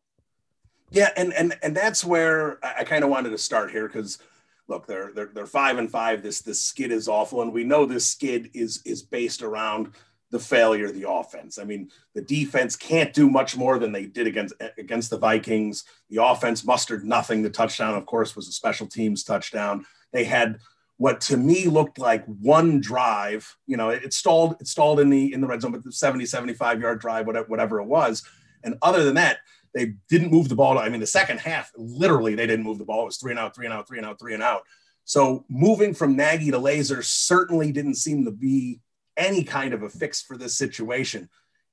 [0.89, 4.19] Yeah, and and and that's where I, kind of wanted to start here because
[4.67, 6.23] look, they're they're they're five and five.
[6.23, 9.93] This this skid is awful, and we know this skid is is based around
[10.29, 11.57] the failure of the offense.
[11.57, 15.83] I mean, the defense can't do much more than they did against against the Vikings.
[16.09, 17.41] The offense mustered nothing.
[17.41, 19.85] The touchdown, of course, was a special teams touchdown.
[20.13, 20.59] They had
[20.97, 23.55] what to me looked like one drive.
[23.67, 26.25] You know, it stalled it stalled in the in the red zone, but the 70,
[26.25, 28.23] 75 yard drive, whatever, whatever it was.
[28.63, 29.37] And other than that,
[29.77, 30.77] they didn't move the ball.
[30.77, 33.03] I mean, the second half, literally, they didn't move the ball.
[33.03, 34.63] It was three and out, three and out, three and out, three and out.
[35.05, 38.81] So moving from Nagy to Lazor certainly didn't seem to be
[39.15, 41.29] any kind of a fix for this situation.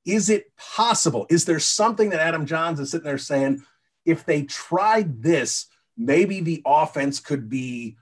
[0.06, 1.26] Is it possible?
[1.30, 3.64] Is there something that Adam Jahns is sitting there saying,
[4.04, 7.96] if they tried this, maybe the offense could be,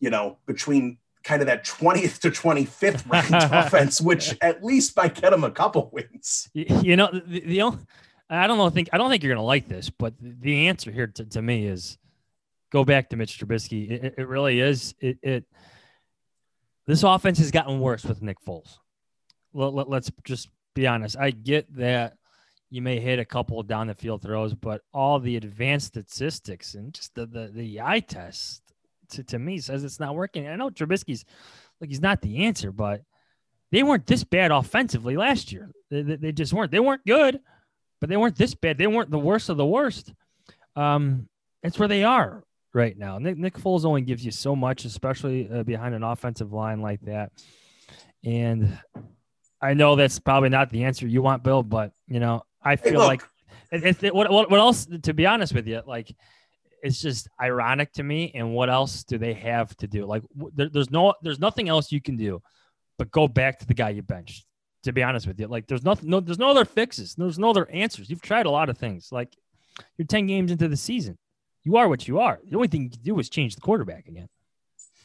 [0.00, 5.14] you know, between kind of that 20th to 25th ranked offense, which at least might
[5.20, 6.48] get them a couple wins.
[6.54, 7.78] You know, the, the only
[8.30, 8.68] I don't know.
[8.70, 11.42] Think I don't think you're going to like this, but the answer here to, to
[11.42, 11.98] me is
[12.70, 13.90] go back to Mitch Trubisky.
[13.90, 14.94] It, it really is.
[15.00, 15.44] It, it,
[16.86, 18.78] this offense has gotten worse with Nick Foles.
[19.54, 21.16] Let, let, let's just be honest.
[21.18, 22.14] I get that
[22.70, 26.92] you may hit a couple down the field throws, but all the advanced statistics and
[26.92, 28.62] just the the, the eye test
[29.10, 30.48] to, to me says it's not working.
[30.48, 31.24] I know Trubisky's
[31.80, 33.02] like he's not the answer, but
[33.72, 35.70] they weren't this bad offensively last year.
[35.90, 36.70] They, they, they just weren't.
[36.70, 37.40] They weren't good
[38.00, 38.78] but they weren't this bad.
[38.78, 40.12] They weren't the worst of the worst.
[40.76, 41.28] Um,
[41.62, 43.18] it's where they are right now.
[43.18, 47.00] Nick, Nick Foles only gives you so much, especially uh, behind an offensive line like
[47.02, 47.32] that.
[48.24, 48.78] And
[49.60, 53.00] I know that's probably not the answer you want, Bill, but you know, I feel
[53.00, 53.22] hey, like
[53.72, 54.86] it, it, what, what what else?
[55.02, 56.14] To be honest with you, like
[56.82, 58.32] it's just ironic to me.
[58.34, 60.06] And what else do they have to do?
[60.06, 60.22] Like
[60.54, 62.40] there, there's no there's nothing else you can do,
[62.98, 64.44] but go back to the guy you benched.
[64.84, 67.14] To be honest with you, like there's nothing, no, there's no other fixes.
[67.16, 68.08] There's no other answers.
[68.08, 69.10] You've tried a lot of things.
[69.10, 69.36] Like
[69.96, 71.18] you're ten games into the season.
[71.64, 72.38] You are what you are.
[72.48, 74.28] The only thing you can do is change the quarterback again.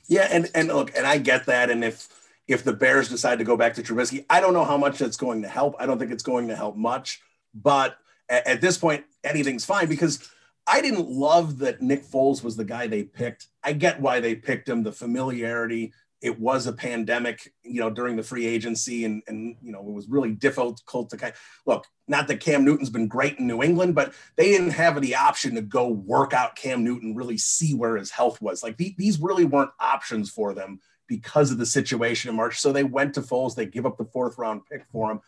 [0.07, 1.69] Yeah, and and look, and I get that.
[1.69, 2.07] And if
[2.47, 5.17] if the Bears decide to go back to Trubisky, I don't know how much that's
[5.17, 5.75] going to help.
[5.79, 7.21] I don't think it's going to help much.
[7.53, 7.97] But
[8.29, 10.29] at, at this point, anything's fine because
[10.67, 13.47] I didn't love that Nick Foles was the guy they picked.
[13.63, 15.93] I get why they picked him, the familiarity.
[16.23, 19.93] It was a pandemic, you know, during the free agency, and and you know it
[19.93, 21.33] was really difficult to kind.
[21.65, 25.15] Look, not that Cam Newton's been great in New England, but they didn't have the
[25.15, 28.63] option to go work out Cam Newton, really see where his health was.
[28.63, 32.59] Like these really weren't options for them because of the situation in March.
[32.59, 33.55] So they went to Foles.
[33.55, 35.19] They give up the fourth round pick for him.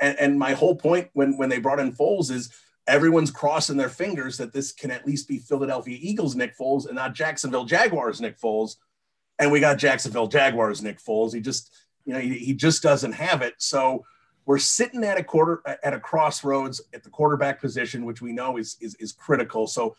[0.00, 2.52] And, and my whole point when when they brought in Foles is
[2.86, 6.94] everyone's crossing their fingers that this can at least be Philadelphia Eagles Nick Foles and
[6.94, 8.76] not Jacksonville Jaguars Nick Foles.
[9.38, 11.34] And we got Jacksonville Jaguars Nick Foles.
[11.34, 11.72] He just,
[12.04, 13.54] you know, he, he just doesn't have it.
[13.58, 14.04] So
[14.46, 18.56] we're sitting at a quarter at a crossroads at the quarterback position, which we know
[18.56, 19.66] is is, is critical.
[19.66, 19.96] So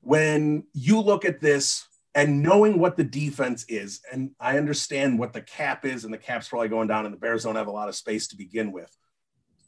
[0.00, 5.32] when you look at this and knowing what the defense is, and I understand what
[5.32, 7.72] the cap is, and the cap's probably going down, and the Bears don't have a
[7.72, 8.90] lot of space to begin with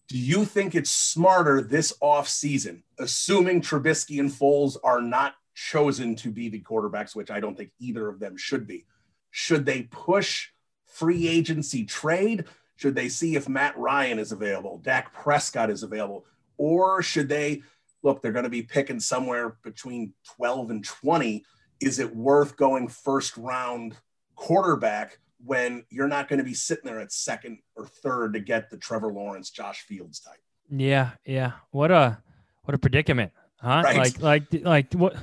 [0.08, 6.30] do you think it's smarter this offseason, assuming Trubisky and Foles are not chosen to
[6.30, 8.86] be the quarterbacks, which I don't think either of them should be?
[9.30, 10.48] Should they push
[10.86, 12.44] free agency trade?
[12.76, 16.26] Should they see if Matt Ryan is available, Dak Prescott is available?
[16.56, 17.62] Or should they
[18.02, 21.44] look, they're going to be picking somewhere between 12 and 20.
[21.80, 23.96] Is it worth going first round
[24.36, 28.70] quarterback when you're not going to be sitting there at second or third to get
[28.70, 30.38] the Trevor Lawrence, Justin Fields type.
[30.70, 31.52] Yeah, yeah.
[31.70, 32.18] What a
[32.64, 33.82] what a predicament, huh?
[33.84, 33.96] Right.
[33.96, 35.16] Like like like what?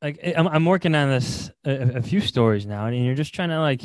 [0.00, 3.50] Like I'm I'm working on this a, a few stories now, and you're just trying
[3.50, 3.82] to like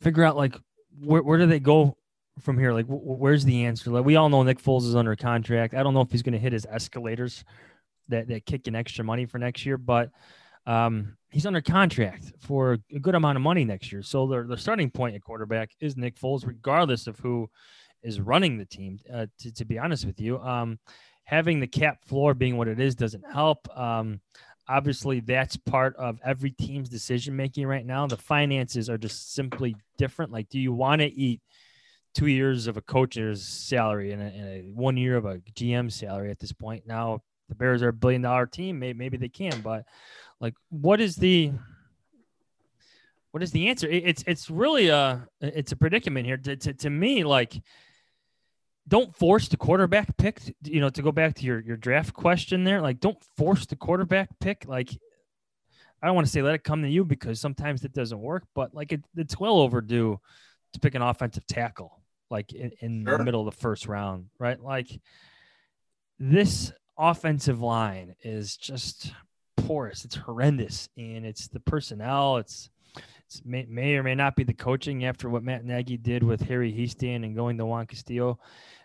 [0.00, 0.56] figure out like
[1.00, 1.96] where where do they go
[2.40, 2.72] from here?
[2.72, 3.90] Like where's the answer?
[3.90, 5.74] Like we all know Nick Foles is under contract.
[5.74, 7.44] I don't know if he's going to hit his escalators
[8.08, 10.10] that that kick in extra money for next year, but
[10.66, 14.02] um, he's under contract for a good amount of money next year.
[14.02, 17.48] So the, the starting point at quarterback is Nick Foles, regardless of who
[18.02, 18.98] is running the team.
[19.12, 20.78] Uh, to, to be honest with you, um,
[21.26, 23.68] having the cap floor being what it is doesn't help.
[23.78, 24.20] Um,
[24.66, 28.06] obviously, that's part of every team's decision making right now.
[28.06, 30.32] The finances are just simply different.
[30.32, 31.42] Like, do you want to eat?
[32.14, 35.92] two years of a coach's salary and a, and a, one year of a GM
[35.92, 36.86] salary at this point.
[36.86, 38.78] Now the Bears are a billion dollar team.
[38.78, 39.84] Maybe, maybe they can, but
[40.40, 41.52] like, what is the
[43.30, 43.86] what is the answer?
[43.88, 46.38] It's it's really a it's a predicament here.
[46.38, 47.60] To, to, to me, like,
[48.88, 50.40] don't force the quarterback pick.
[50.64, 53.76] You know, to go back to your your draft question there, like, don't force the
[53.76, 54.66] quarterback pick.
[54.66, 54.90] Like,
[56.02, 58.44] I don't want to say let it come to you because sometimes it doesn't work,
[58.54, 60.20] but like it, it's well overdue
[60.72, 63.18] to pick an offensive tackle like in, in sure.
[63.18, 64.60] the middle of the first round, right?
[64.60, 64.88] Like
[66.18, 69.12] this offensive line is just
[69.56, 70.04] porous.
[70.04, 72.38] It's horrendous, and it's the personnel.
[72.38, 72.70] It's,
[73.26, 76.42] it's may, may, or may not be the coaching after what Matt Nagy did with
[76.42, 78.38] Harry Hiestand and going to Juan Castillo.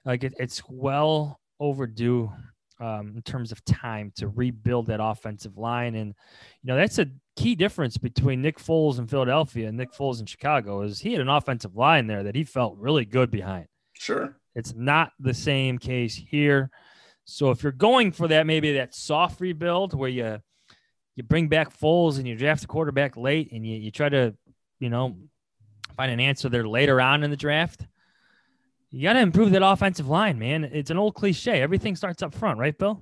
[0.05, 2.31] Like it, it's well overdue
[2.79, 6.13] um, in terms of time to rebuild that offensive line, and
[6.63, 10.25] you know that's a key difference between Nick Foles in Philadelphia and Nick Foles in
[10.25, 10.81] Chicago.
[10.81, 13.67] Is he had an offensive line there that he felt really good behind.
[13.93, 16.71] Sure, it's not the same case here.
[17.25, 20.41] So if you're going for that, maybe that soft rebuild where you
[21.15, 24.33] you bring back Foles and you draft a quarterback late and you, you try to,
[24.79, 25.17] you know,
[25.95, 27.85] find an answer there later on in the draft.
[28.91, 30.65] You got to improve that offensive line, man.
[30.65, 31.61] It's an old cliche.
[31.61, 33.01] Everything starts up front, right, Bill?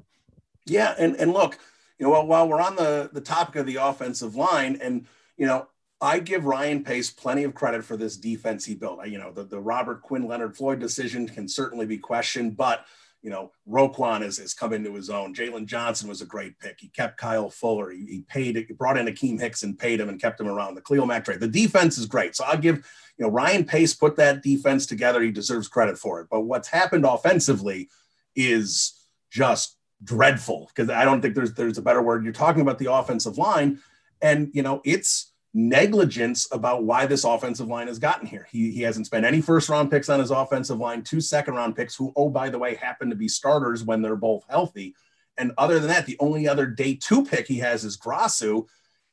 [0.66, 1.58] Yeah, and and look,
[1.98, 5.48] you know, while, while we're on the the topic of the offensive line, and you
[5.48, 5.68] know,
[6.00, 9.06] I give Ryan Pace plenty of credit for this defense he built.
[9.08, 12.86] You know, the the Robert Quinn Leonard Floyd decision can certainly be questioned, but
[13.22, 15.36] you know, Roquan has, has come into his own.
[15.36, 16.80] Jaylon Johnson was a great pick.
[16.80, 17.92] He kept Kyle Fuller.
[17.92, 20.76] He, he paid, he brought in Akiem Hicks and paid him and kept him around.
[20.76, 21.42] The Khalil Mack trade.
[21.42, 22.36] The defense is great.
[22.36, 22.78] So I'll give,
[23.18, 25.22] you know, Ryan Pace put that defense together.
[25.22, 26.28] He deserves credit for it.
[26.32, 27.90] But what's happened offensively
[28.36, 29.00] is
[29.30, 32.24] just dreadful because I don't think there's there's a better word.
[32.24, 33.80] You're talking about the offensive line,
[34.22, 38.48] and you know, it's negligence about why this offensive line has gotten here.
[38.52, 41.76] He, he hasn't spent any first round picks on his offensive line, two second round
[41.76, 44.96] picks, who, oh, by the way, happen to be starters when they're both healthy.
[45.38, 48.68] And other than that, the only other day two pick he has is Grasu.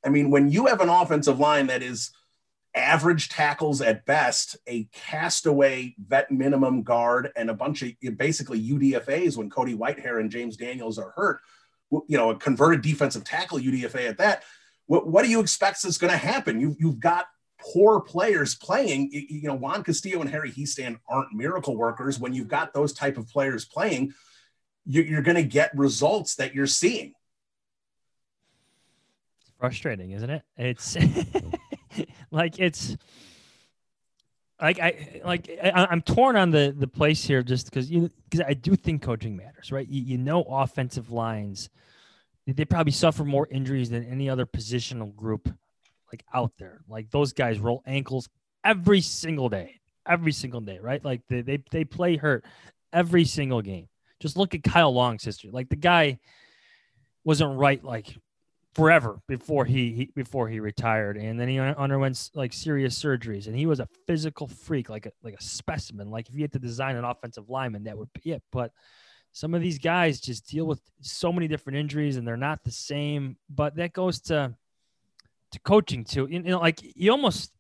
[0.05, 2.11] I mean, when you have an offensive line that is
[2.75, 9.37] average tackles at best, a castaway vet minimum guard, and a bunch of basically UDFAs
[9.37, 11.41] when Cody Whitehair and James Daniels are hurt.
[11.91, 14.43] You know, a converted defensive tackle UDFA at that.
[14.87, 16.61] What, what do you expect is going to happen?
[16.61, 17.27] You've, you've got
[17.61, 19.11] poor players playing.
[19.13, 22.19] You know, Juan Castillo and Harry Hiestand aren't miracle workers.
[22.19, 24.13] When you've got those type of players playing,
[24.85, 27.13] you're going to get results that you're seeing.
[29.41, 30.43] It's frustrating, isn't it?
[30.57, 30.97] It's
[32.31, 32.97] like it's
[34.61, 38.47] like I like I, am torn on the the place here just because you because
[38.47, 39.89] I do think coaching matters, right?
[39.89, 41.69] You, you know, offensive lines
[42.47, 45.53] they probably suffer more injuries than any other positional group
[46.13, 46.83] like out there.
[46.89, 48.29] Like those guys roll ankles
[48.65, 51.05] every single day, every single day, right?
[51.05, 52.45] Like they they, they play hurt
[52.93, 53.89] every single game.
[54.21, 55.51] Just look at Kyle Long's history.
[55.51, 56.19] Like the guy
[57.25, 58.17] wasn't right like
[58.77, 63.57] forever before he, he, before he retired and then he underwent like serious surgeries and
[63.57, 66.59] he was a physical freak like a like a specimen like if you had to
[66.59, 68.71] design an offensive lineman that would be it but
[69.37, 72.71] some of these guys just deal with so many different injuries and they're not the
[72.71, 74.55] same but that goes to
[75.53, 77.53] to coaching too you know like you almost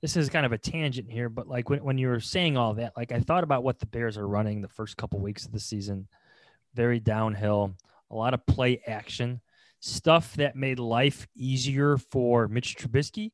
[0.00, 2.72] this is kind of a tangent here but like when, when you were saying all
[2.72, 5.52] that like i thought about what the bears are running the first couple weeks of
[5.52, 6.08] the season
[6.74, 7.74] very downhill
[8.10, 9.40] a lot of play action
[9.80, 13.32] stuff that made life easier for Mitch Trubisky,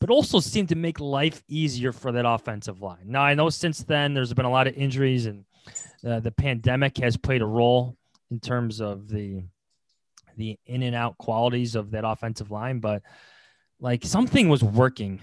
[0.00, 3.04] but also seemed to make life easier for that offensive line.
[3.04, 5.44] Now, I know since then there's been a lot of injuries and
[6.06, 7.96] uh, the pandemic has played a role
[8.30, 9.44] in terms of the
[10.36, 13.02] the in and out qualities of that offensive line, but
[13.80, 15.20] like something was working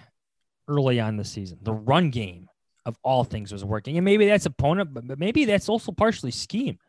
[0.68, 1.60] early on the season.
[1.62, 2.48] The run game
[2.86, 3.98] of all things was working.
[3.98, 6.80] And maybe that's opponent, but maybe that's also partially scheme.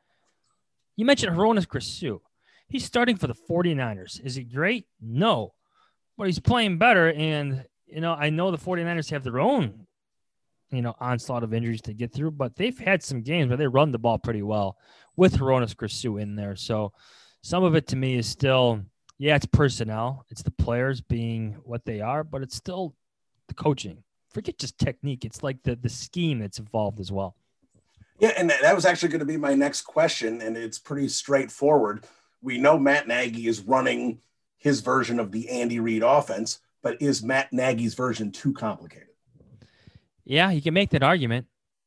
[0.96, 2.20] You mentioned Hroniss Grasu.
[2.68, 4.24] He's starting for the 49ers.
[4.24, 4.86] Is he great?
[5.00, 5.54] No.
[6.16, 7.12] But he's playing better.
[7.12, 9.86] And, you know, I know the 49ers have their own,
[10.72, 13.66] you know, onslaught of injuries to get through, but they've had some games where they
[13.66, 14.76] run the ball pretty well
[15.16, 16.56] with Hroniss Grasu in there.
[16.56, 16.92] So
[17.42, 18.80] some of it to me is still,
[19.18, 20.24] yeah, it's personnel.
[20.30, 22.94] It's the players being what they are, but it's still
[23.48, 24.02] the coaching.
[24.30, 25.24] Forget just technique.
[25.24, 27.36] It's like the the scheme that's involved as well.
[28.18, 32.06] Yeah, and that was actually going to be my next question, and it's pretty straightforward
[32.42, 34.18] we know Matt Nagy is running
[34.58, 39.08] his version of the Andy Reid offense, but is Matt Nagy's version too complicated?
[40.24, 41.46] Yeah, you can make that argument.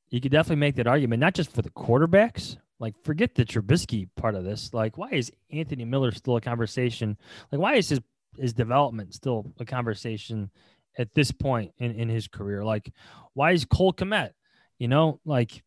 [0.09, 2.57] You could definitely make that argument, not just for the quarterbacks.
[2.79, 4.73] Like, forget the Trubisky part of this.
[4.73, 7.17] Like, why is Anthony Miller still a conversation?
[7.51, 8.01] Like, why is his
[8.37, 10.51] his development still a conversation
[10.97, 12.65] at this point in, in his career?
[12.65, 12.91] Like,
[13.33, 14.31] why is Cole Kmet,
[14.77, 15.63] you know, like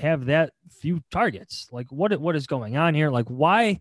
[0.00, 1.68] have that few targets?
[1.70, 3.10] Like, what what is going on here?
[3.10, 3.80] Like, why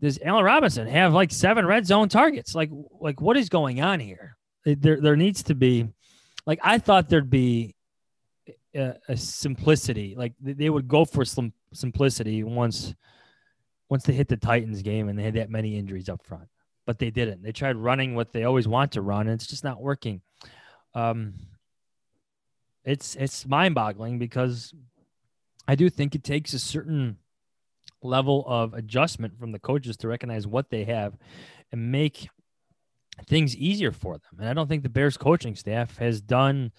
[0.00, 2.54] does Allen Robinson have like seven red zone targets?
[2.54, 2.70] Like,
[3.00, 4.36] like what is going on here?
[4.64, 5.88] There, there needs to be,
[6.50, 7.76] like, I thought there'd be
[8.74, 10.16] a, a simplicity.
[10.18, 12.92] Like they would go for some simplicity once,
[13.88, 16.48] once they hit the Titans game and they had that many injuries up front,
[16.86, 17.44] but they didn't.
[17.44, 20.22] They tried running what they always want to run, and it's just not working.
[20.92, 21.34] Um,
[22.84, 24.74] it's it's mind boggling because
[25.68, 27.18] I do think it takes a certain
[28.02, 31.16] level of adjustment from the coaches to recognize what they have
[31.70, 32.28] and make
[33.26, 34.40] things easier for them.
[34.40, 36.72] And I don't think the Bears coaching staff has done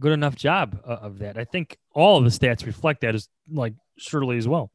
[0.00, 1.38] good enough job uh, of that.
[1.38, 4.70] I think all of the stats reflect that as like surely as well.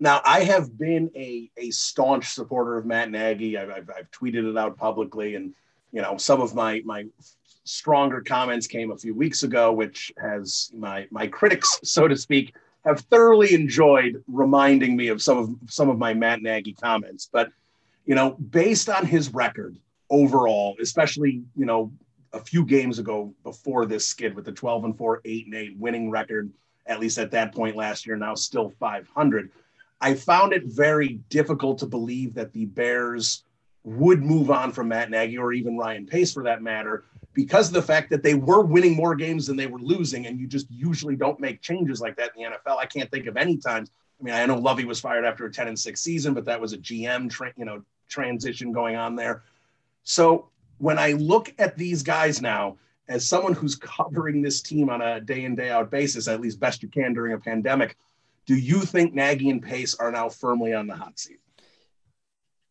[0.00, 3.56] Now, I have been a, a staunch supporter of Matt Nagy.
[3.56, 5.54] I've, I've, I've tweeted it out publicly, and
[5.92, 7.04] you know some of my my
[7.64, 12.54] stronger comments came a few weeks ago, which has my my critics, so to speak,
[12.84, 17.28] have thoroughly enjoyed reminding me of some of some of my Matt Nagy comments.
[17.32, 17.52] But
[18.04, 19.76] you know, based on his record
[20.10, 21.92] overall, especially you know
[22.32, 25.78] a few games ago before this skid with the 12 and 4, 8 and 8
[25.78, 26.50] winning record,
[26.86, 29.50] at least at that point last year, now still 500.
[30.00, 33.44] I found it very difficult to believe that the Bears
[33.84, 37.74] would move on from Matt Nagy or even Ryan Pace for that matter because of
[37.74, 40.70] the fact that they were winning more games than they were losing, and you just
[40.70, 42.78] usually don't make changes like that in the NFL.
[42.78, 43.90] I can't think of any times.
[44.22, 46.60] I mean, I know Lovie was fired after a 10 and 6 season, but that
[46.60, 49.42] was a GM tra- you know transition going on there.
[50.04, 50.48] So
[50.78, 52.76] when I look at these guys now,
[53.08, 56.60] as someone who's covering this team on a day in day out basis, at least
[56.60, 57.96] best you can during a pandemic,
[58.46, 61.40] do you think Nagy and Pace are now firmly on the hot seat?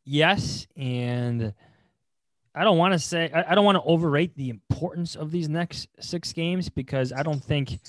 [0.06, 1.54] Yes, and
[2.56, 5.50] I don't want to say I, I don't want to overrate the importance of these
[5.50, 7.80] next six games because I don't think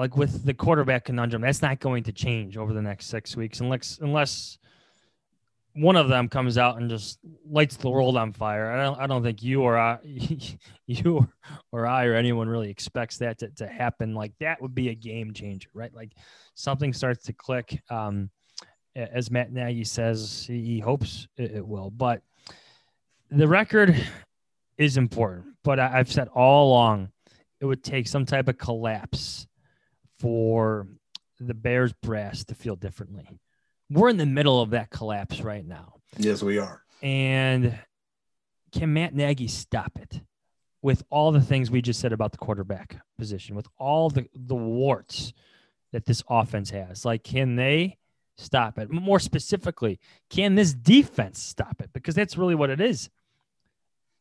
[0.00, 3.60] like with the quarterback conundrum, that's not going to change over the next six weeks
[3.60, 4.56] unless unless
[5.74, 8.72] one of them comes out and just lights the world on fire.
[8.72, 9.98] I don't, I don't think you or I,
[10.86, 11.28] you
[11.70, 14.14] or I or anyone really expects that to, to happen.
[14.14, 15.94] Like that would be a game changer, right?
[15.94, 16.12] Like
[16.54, 17.82] something starts to click.
[17.90, 18.30] Um,
[18.96, 21.90] as Matt Nagy says, he hopes it, it will.
[21.90, 22.22] But
[23.30, 23.94] the record
[24.78, 25.56] is important.
[25.62, 27.10] But I've said all along,
[27.60, 29.46] it would take some type of collapse
[30.20, 30.86] for
[31.40, 33.40] the Bears brass to feel differently
[33.90, 35.94] we're in the middle of that collapse right now.
[36.16, 36.82] Yes, we are.
[37.02, 37.78] And
[38.72, 40.20] can Matt Nagy stop it
[40.82, 44.54] with all the things we just said about the quarterback position, with all the, the
[44.54, 45.32] warts
[45.92, 47.04] that this offense has?
[47.04, 47.98] Like, can they
[48.38, 48.90] stop it?
[48.90, 49.98] More specifically,
[50.30, 51.92] can this defense stop it?
[51.92, 53.10] Because that's really what it is.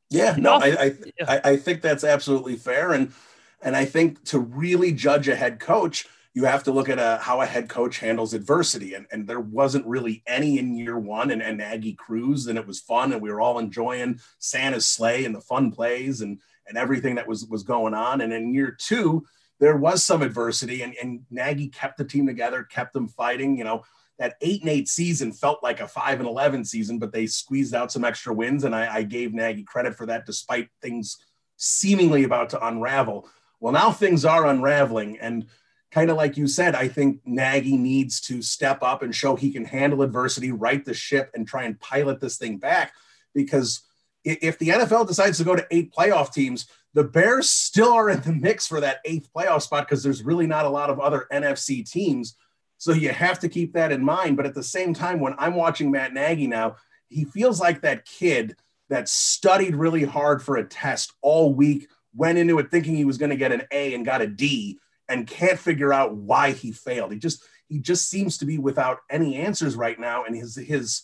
[0.10, 0.96] Yeah, no, I I,
[1.28, 2.94] I I think that's absolutely fair.
[2.94, 3.14] And
[3.62, 7.04] and I think to really judge a head coach– you have to look at a,
[7.04, 8.94] uh, how a head coach handles adversity.
[8.94, 11.32] And, and there wasn't really any in year one.
[11.32, 12.48] And, and Nagy Cruz.
[12.48, 13.12] and it was fun.
[13.12, 17.28] And we were all enjoying Santa's sleigh and the fun plays and, and everything that
[17.28, 18.22] was, was going on.
[18.22, 19.26] And in year two,
[19.60, 23.58] there was some adversity and, and Nagy kept the team together, kept them fighting.
[23.58, 23.84] You know,
[24.20, 27.74] that eight and eight season felt like a five and 11 season, but they squeezed
[27.74, 28.64] out some extra wins.
[28.64, 31.18] And I, I gave Nagy credit for that, despite things
[31.58, 33.28] seemingly about to unravel.
[33.60, 35.20] Well, now things are unraveling.
[35.20, 35.48] And
[35.92, 39.52] kind of like you said, I think Nagy needs to step up and show he
[39.52, 42.94] can handle adversity, right the ship, and try and pilot this thing back.
[43.34, 43.82] Because
[44.24, 48.22] if the NFL decides to go to eight playoff teams, the Bears still are in
[48.22, 51.28] the mix for that eighth playoff spot because there's really not a lot of other
[51.32, 52.36] NFC teams.
[52.78, 54.38] So you have to keep that in mind.
[54.38, 58.06] But at the same time, when I'm watching Matt Nagy now, he feels like that
[58.06, 58.56] kid
[58.90, 63.18] that studied really hard for a test all week, went into it thinking he was
[63.18, 66.72] going to get an A and got a D and can't figure out why he
[66.72, 67.12] failed.
[67.12, 71.04] He just he just seems to be without any answers right now, and his his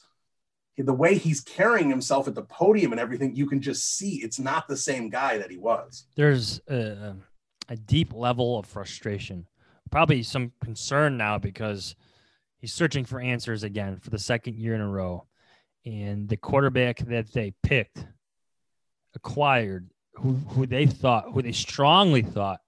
[0.77, 4.39] the way he's carrying himself at the podium and everything, you can just see it's
[4.39, 6.05] not the same guy that he was.
[6.15, 7.15] There's a,
[7.69, 9.47] a deep level of frustration,
[9.89, 11.95] probably some concern now because
[12.57, 15.25] he's searching for answers again for the second year in a row.
[15.85, 18.05] And the quarterback that they picked,
[19.13, 22.59] acquired, who, who they thought, who they strongly thought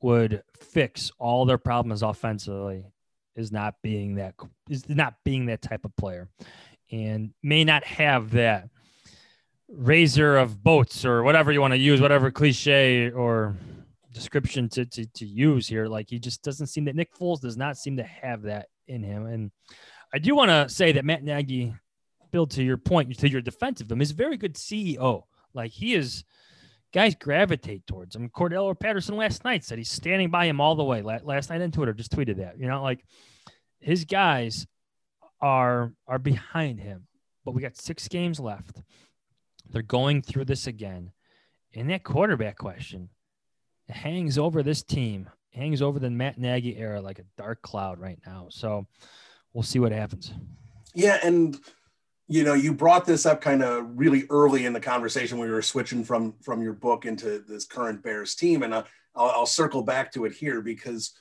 [0.00, 2.84] would fix all their problems offensively
[3.34, 4.34] is not being that
[4.68, 6.28] is not being that type of player
[6.90, 8.68] and may not have that
[9.68, 13.56] razor of boats or whatever you want to use whatever cliche or
[14.12, 15.86] description to, to, to use here.
[15.86, 19.02] Like he just doesn't seem that nick foles does not seem to have that in
[19.02, 19.26] him.
[19.26, 19.50] And
[20.14, 21.74] i do want to say that matt nagy
[22.30, 26.24] build to your point to your defensive him is very good ceo like he is
[26.96, 28.30] guys gravitate towards him.
[28.30, 31.02] Cordarrelle Patterson last night said he's standing by him all the way.
[31.02, 32.58] Last night on Twitter, just tweeted that.
[32.58, 33.04] You know, like
[33.78, 34.66] his guys
[35.42, 37.06] are are behind him.
[37.44, 38.80] But we got six games left.
[39.68, 41.12] They're going through this again.
[41.74, 43.10] And that quarterback question
[43.90, 48.18] hangs over this team, hangs over the Matt Nagy era like a dark cloud right
[48.26, 48.46] now.
[48.48, 48.86] So
[49.52, 50.32] we'll see what happens.
[50.94, 51.60] Yeah, and
[52.28, 55.54] you know you brought this up kind of really early in the conversation when we
[55.54, 59.82] were switching from from your book into this current bears team and I'll, I'll, circle
[59.82, 61.12] back to it here because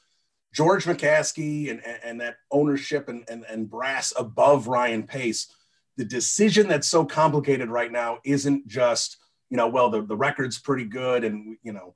[0.53, 5.47] george mccaskey and, and that ownership and, and, and brass above ryan pace
[5.97, 9.17] the decision that's so complicated right now isn't just
[9.49, 11.95] you know well the, the record's pretty good and you know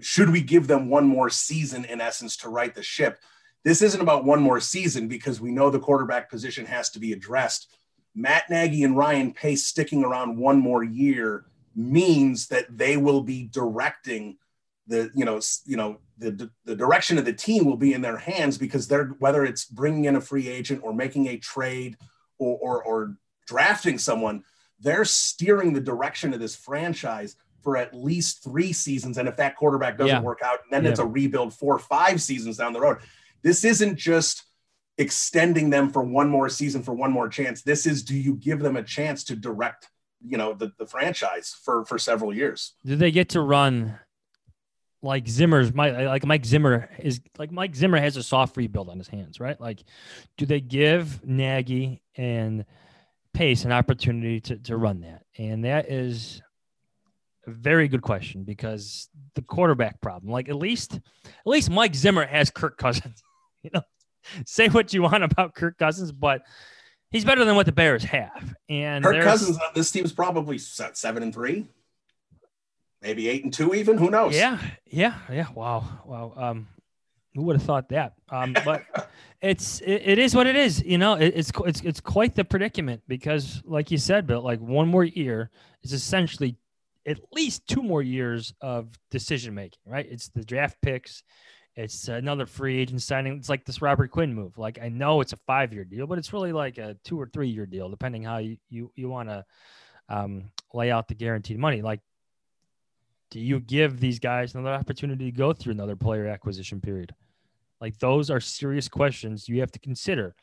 [0.00, 3.18] should we give them one more season in essence to right the ship?
[3.64, 7.12] This isn't about one more season because we know the quarterback position has to be
[7.12, 7.68] addressed
[8.14, 11.44] Matt Nagy and Ryan Pace sticking around one more year
[11.74, 14.36] means that they will be directing
[14.86, 18.16] the you know you know the the direction of the team will be in their
[18.16, 21.96] hands because they're whether it's bringing in a free agent or making a trade
[22.38, 24.42] or or, or drafting someone
[24.80, 29.56] they're steering the direction of this franchise for at least three seasons and if that
[29.56, 30.20] quarterback doesn't yeah.
[30.20, 30.90] work out then yeah.
[30.90, 32.98] it's a rebuild four or five seasons down the road
[33.42, 34.44] this isn't just
[35.00, 37.62] extending them for one more season for one more chance.
[37.62, 39.88] This is do you give them a chance to direct,
[40.24, 42.74] you know, the, the franchise for for several years?
[42.84, 43.98] Do they get to run
[45.02, 49.08] like Zimmer's like Mike Zimmer is like Mike Zimmer has a soft rebuild on his
[49.08, 49.58] hands, right?
[49.58, 49.82] Like,
[50.36, 52.66] do they give Nagy and
[53.32, 55.22] Pace an opportunity to, to run that?
[55.38, 56.42] And that is
[57.46, 62.26] a very good question because the quarterback problem, like at least at least Mike Zimmer
[62.26, 63.22] has Kirk Cousins.
[63.62, 63.82] You know,
[64.46, 66.42] say what you want about Kirk Cousins, but
[67.10, 68.54] he's better than what the Bears have.
[68.68, 71.66] And Kirk Cousins, on this team's probably seven and three,
[73.02, 73.98] maybe eight and two, even.
[73.98, 74.34] Who knows?
[74.34, 75.46] Yeah, yeah, yeah.
[75.54, 76.32] Wow, wow.
[76.36, 76.68] Um,
[77.34, 78.14] Who would have thought that?
[78.28, 78.84] Um, but
[79.40, 80.82] it's it, it is what it is.
[80.82, 84.60] You know, it, it's it's it's quite the predicament because, like you said, Bill, like
[84.60, 85.50] one more year
[85.82, 86.56] is essentially
[87.06, 89.80] at least two more years of decision making.
[89.86, 90.06] Right?
[90.08, 91.22] It's the draft picks.
[91.80, 93.38] It's another free agent signing.
[93.38, 94.58] It's like this Robert Quinn move.
[94.58, 97.26] Like I know it's a five year deal, but it's really like a two or
[97.26, 99.44] three year deal, depending how you you, you want to
[100.10, 101.80] um, lay out the guaranteed money.
[101.80, 102.00] Like,
[103.30, 107.14] do you give these guys another opportunity to go through another player acquisition period?
[107.80, 110.34] Like those are serious questions you have to consider.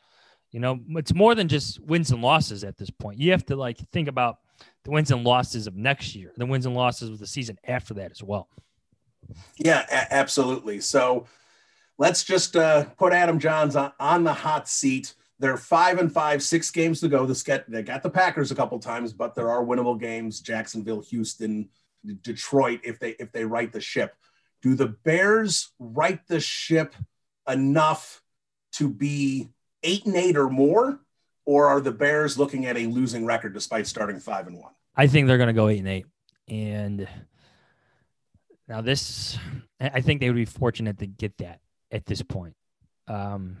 [0.50, 3.20] You know, it's more than just wins and losses at this point.
[3.20, 4.38] You have to like think about
[4.82, 7.94] the wins and losses of next year, the wins and losses of the season after
[7.94, 8.48] that as well.
[9.58, 10.80] Yeah, a- absolutely.
[10.80, 11.26] So
[11.98, 15.14] let's just uh, put Adam Jahns on, on the hot seat.
[15.38, 17.24] They're five and five, six games to go.
[17.26, 21.68] The they got the Packers a couple times, but there are winnable games: Jacksonville, Houston,
[22.22, 22.80] Detroit.
[22.82, 24.16] If they if they right the ship,
[24.62, 26.94] do the Bears right the ship
[27.48, 28.20] enough
[28.72, 29.50] to be
[29.84, 31.00] eight and eight or more,
[31.44, 34.72] or are the Bears looking at a losing record despite starting five and one?
[34.96, 36.06] I think they're going to go eight and eight,
[36.48, 37.08] and
[38.68, 39.38] now this,
[39.80, 41.60] I think they would be fortunate to get that
[41.90, 42.54] at this point.
[43.06, 43.56] Um,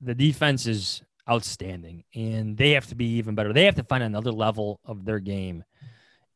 [0.00, 3.52] the defense is outstanding, and they have to be even better.
[3.52, 5.64] They have to find another level of their game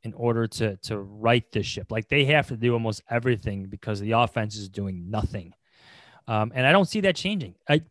[0.02, 1.90] in order to to right this ship.
[1.90, 5.54] Like they have to do almost everything because the offense is doing nothing,
[6.26, 7.54] um, and I don't see that changing.
[7.68, 7.82] I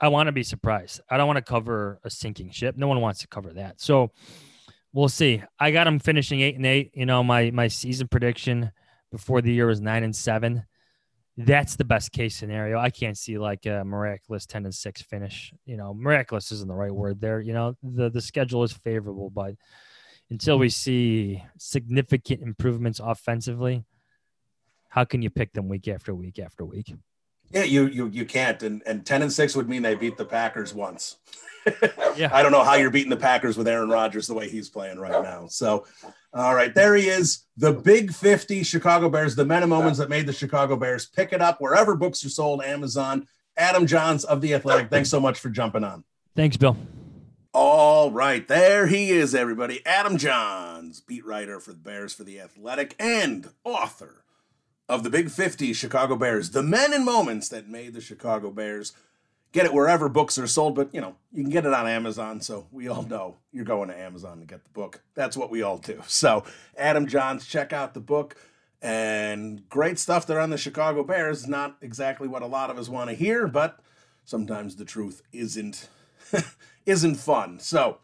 [0.00, 1.00] I want to be surprised.
[1.10, 2.76] I don't want to cover a sinking ship.
[2.76, 3.80] No one wants to cover that.
[3.80, 4.10] So
[4.92, 5.42] we'll see.
[5.58, 6.90] I got them finishing eight and eight.
[6.94, 8.72] You know my my season prediction
[9.10, 10.64] before the year was nine and seven
[11.38, 12.78] that's the best case scenario.
[12.80, 15.52] I can't see like a miraculous 10 and 6 finish.
[15.66, 17.40] You know, miraculous isn't the right word there.
[17.40, 19.54] You know, the, the schedule is favorable, but
[20.30, 23.84] until we see significant improvements offensively,
[24.88, 26.92] how can you pick them week after week after week?
[27.50, 28.62] Yeah, you you you can't.
[28.62, 31.16] And and 10 and 6 would mean they beat the Packers once.
[32.16, 32.30] yeah.
[32.32, 34.98] I don't know how you're beating the Packers with Aaron Rodgers the way he's playing
[34.98, 35.46] right now.
[35.48, 35.84] So
[36.32, 40.10] all right, there he is, the Big 50 Chicago Bears, the men and moments that
[40.10, 41.06] made the Chicago Bears.
[41.06, 43.26] Pick it up wherever books are sold, Amazon.
[43.56, 46.04] Adam Jahns of The Athletic, thanks so much for jumping on.
[46.36, 46.76] Thanks, Bill.
[47.54, 49.84] All right, there he is, everybody.
[49.86, 54.22] Adam Jahns, beat writer for the Bears for The Athletic and author
[54.88, 58.92] of the Big 50 Chicago Bears, the men and moments that made the Chicago Bears
[59.52, 62.40] get it wherever books are sold, but you know, you can get it on Amazon.
[62.40, 65.02] So we all know you're going to Amazon to get the book.
[65.14, 66.02] That's what we all do.
[66.08, 66.44] So,
[66.76, 68.36] Adam Jahns, check out the book
[68.82, 71.46] and great stuff there on the Chicago Bears.
[71.46, 73.80] Not exactly what a lot of us want to hear, but
[74.24, 75.88] sometimes the truth isn't
[76.86, 77.60] isn't fun.
[77.60, 77.98] So,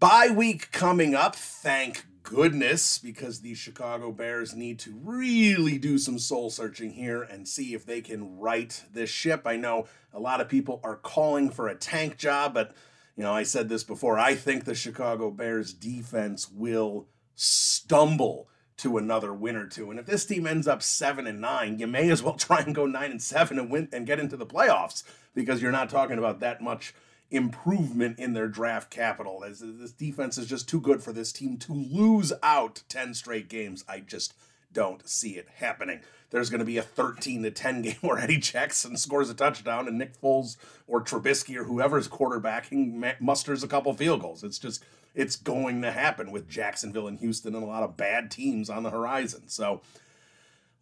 [0.00, 1.36] bye week coming up.
[1.36, 7.46] Thank goodness because the Chicago Bears need to really do some soul searching here and
[7.46, 9.42] see if they can right this ship.
[9.46, 12.74] I know a lot of people are calling for a tank job, but
[13.14, 14.18] you know, I said this before.
[14.18, 17.06] I think the Chicago Bears defense will
[17.36, 18.48] stumble
[18.78, 19.90] to another win or two.
[19.90, 22.74] And if this team ends up 7 and 9, you may as well try and
[22.74, 25.04] go 9 and 7 and win and get into the playoffs
[25.34, 26.94] because you're not talking about that much
[27.30, 29.44] improvement in their draft capital.
[29.44, 33.48] As this defense is just too good for this team to lose out 10 straight
[33.48, 33.84] games.
[33.88, 34.34] I just
[34.72, 36.00] don't see it happening.
[36.30, 39.88] There's going to be a 13 to 10 game where Eddie Jackson scores a touchdown
[39.88, 40.56] and Nick Foles
[40.86, 44.44] or Trubisky or whoever's quarterbacking musters a couple field goals.
[44.44, 48.32] It's just it's going to happen with Jacksonville and Houston and a lot of bad
[48.32, 49.44] teams on the horizon.
[49.46, 49.80] So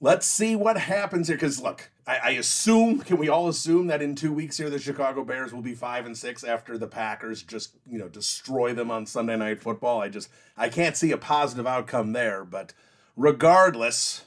[0.03, 1.37] let's see what happens here.
[1.37, 4.79] Because look, I, I, assume, can we all assume that in two weeks here the
[4.79, 8.91] Chicago Bears will be five and six after the Packers just you know destroy them
[8.91, 10.03] on Sunday Night Football?
[10.03, 10.29] I just
[10.59, 12.45] I can't see a positive outcome there.
[12.45, 12.75] But
[13.17, 14.25] regardless,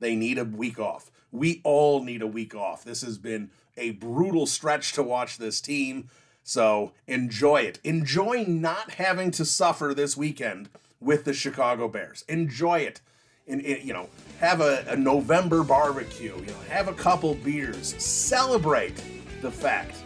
[0.00, 1.12] they need a week off.
[1.30, 2.82] We all need a week off.
[2.82, 6.08] This has been a brutal stretch to watch this team.
[6.42, 7.78] So enjoy it.
[7.84, 12.24] Enjoy not having to suffer this weekend with the Chicago Bears.
[12.28, 13.00] Enjoy it
[13.46, 19.02] in, you know, have a, a November barbecue, you know, have a couple beers, celebrate
[19.42, 19.96] the fact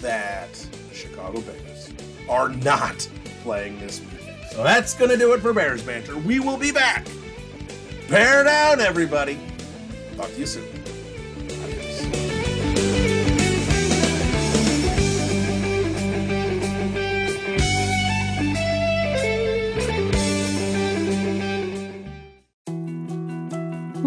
[0.00, 0.52] that
[0.88, 1.92] the Chicago Bears
[2.28, 3.08] are not
[3.42, 4.38] playing this weekend.
[4.50, 6.16] So that's to do it for Bears Banter.
[6.18, 7.06] We will be back.
[8.08, 9.38] Bear down, everybody.
[10.16, 10.81] Talk to you soon.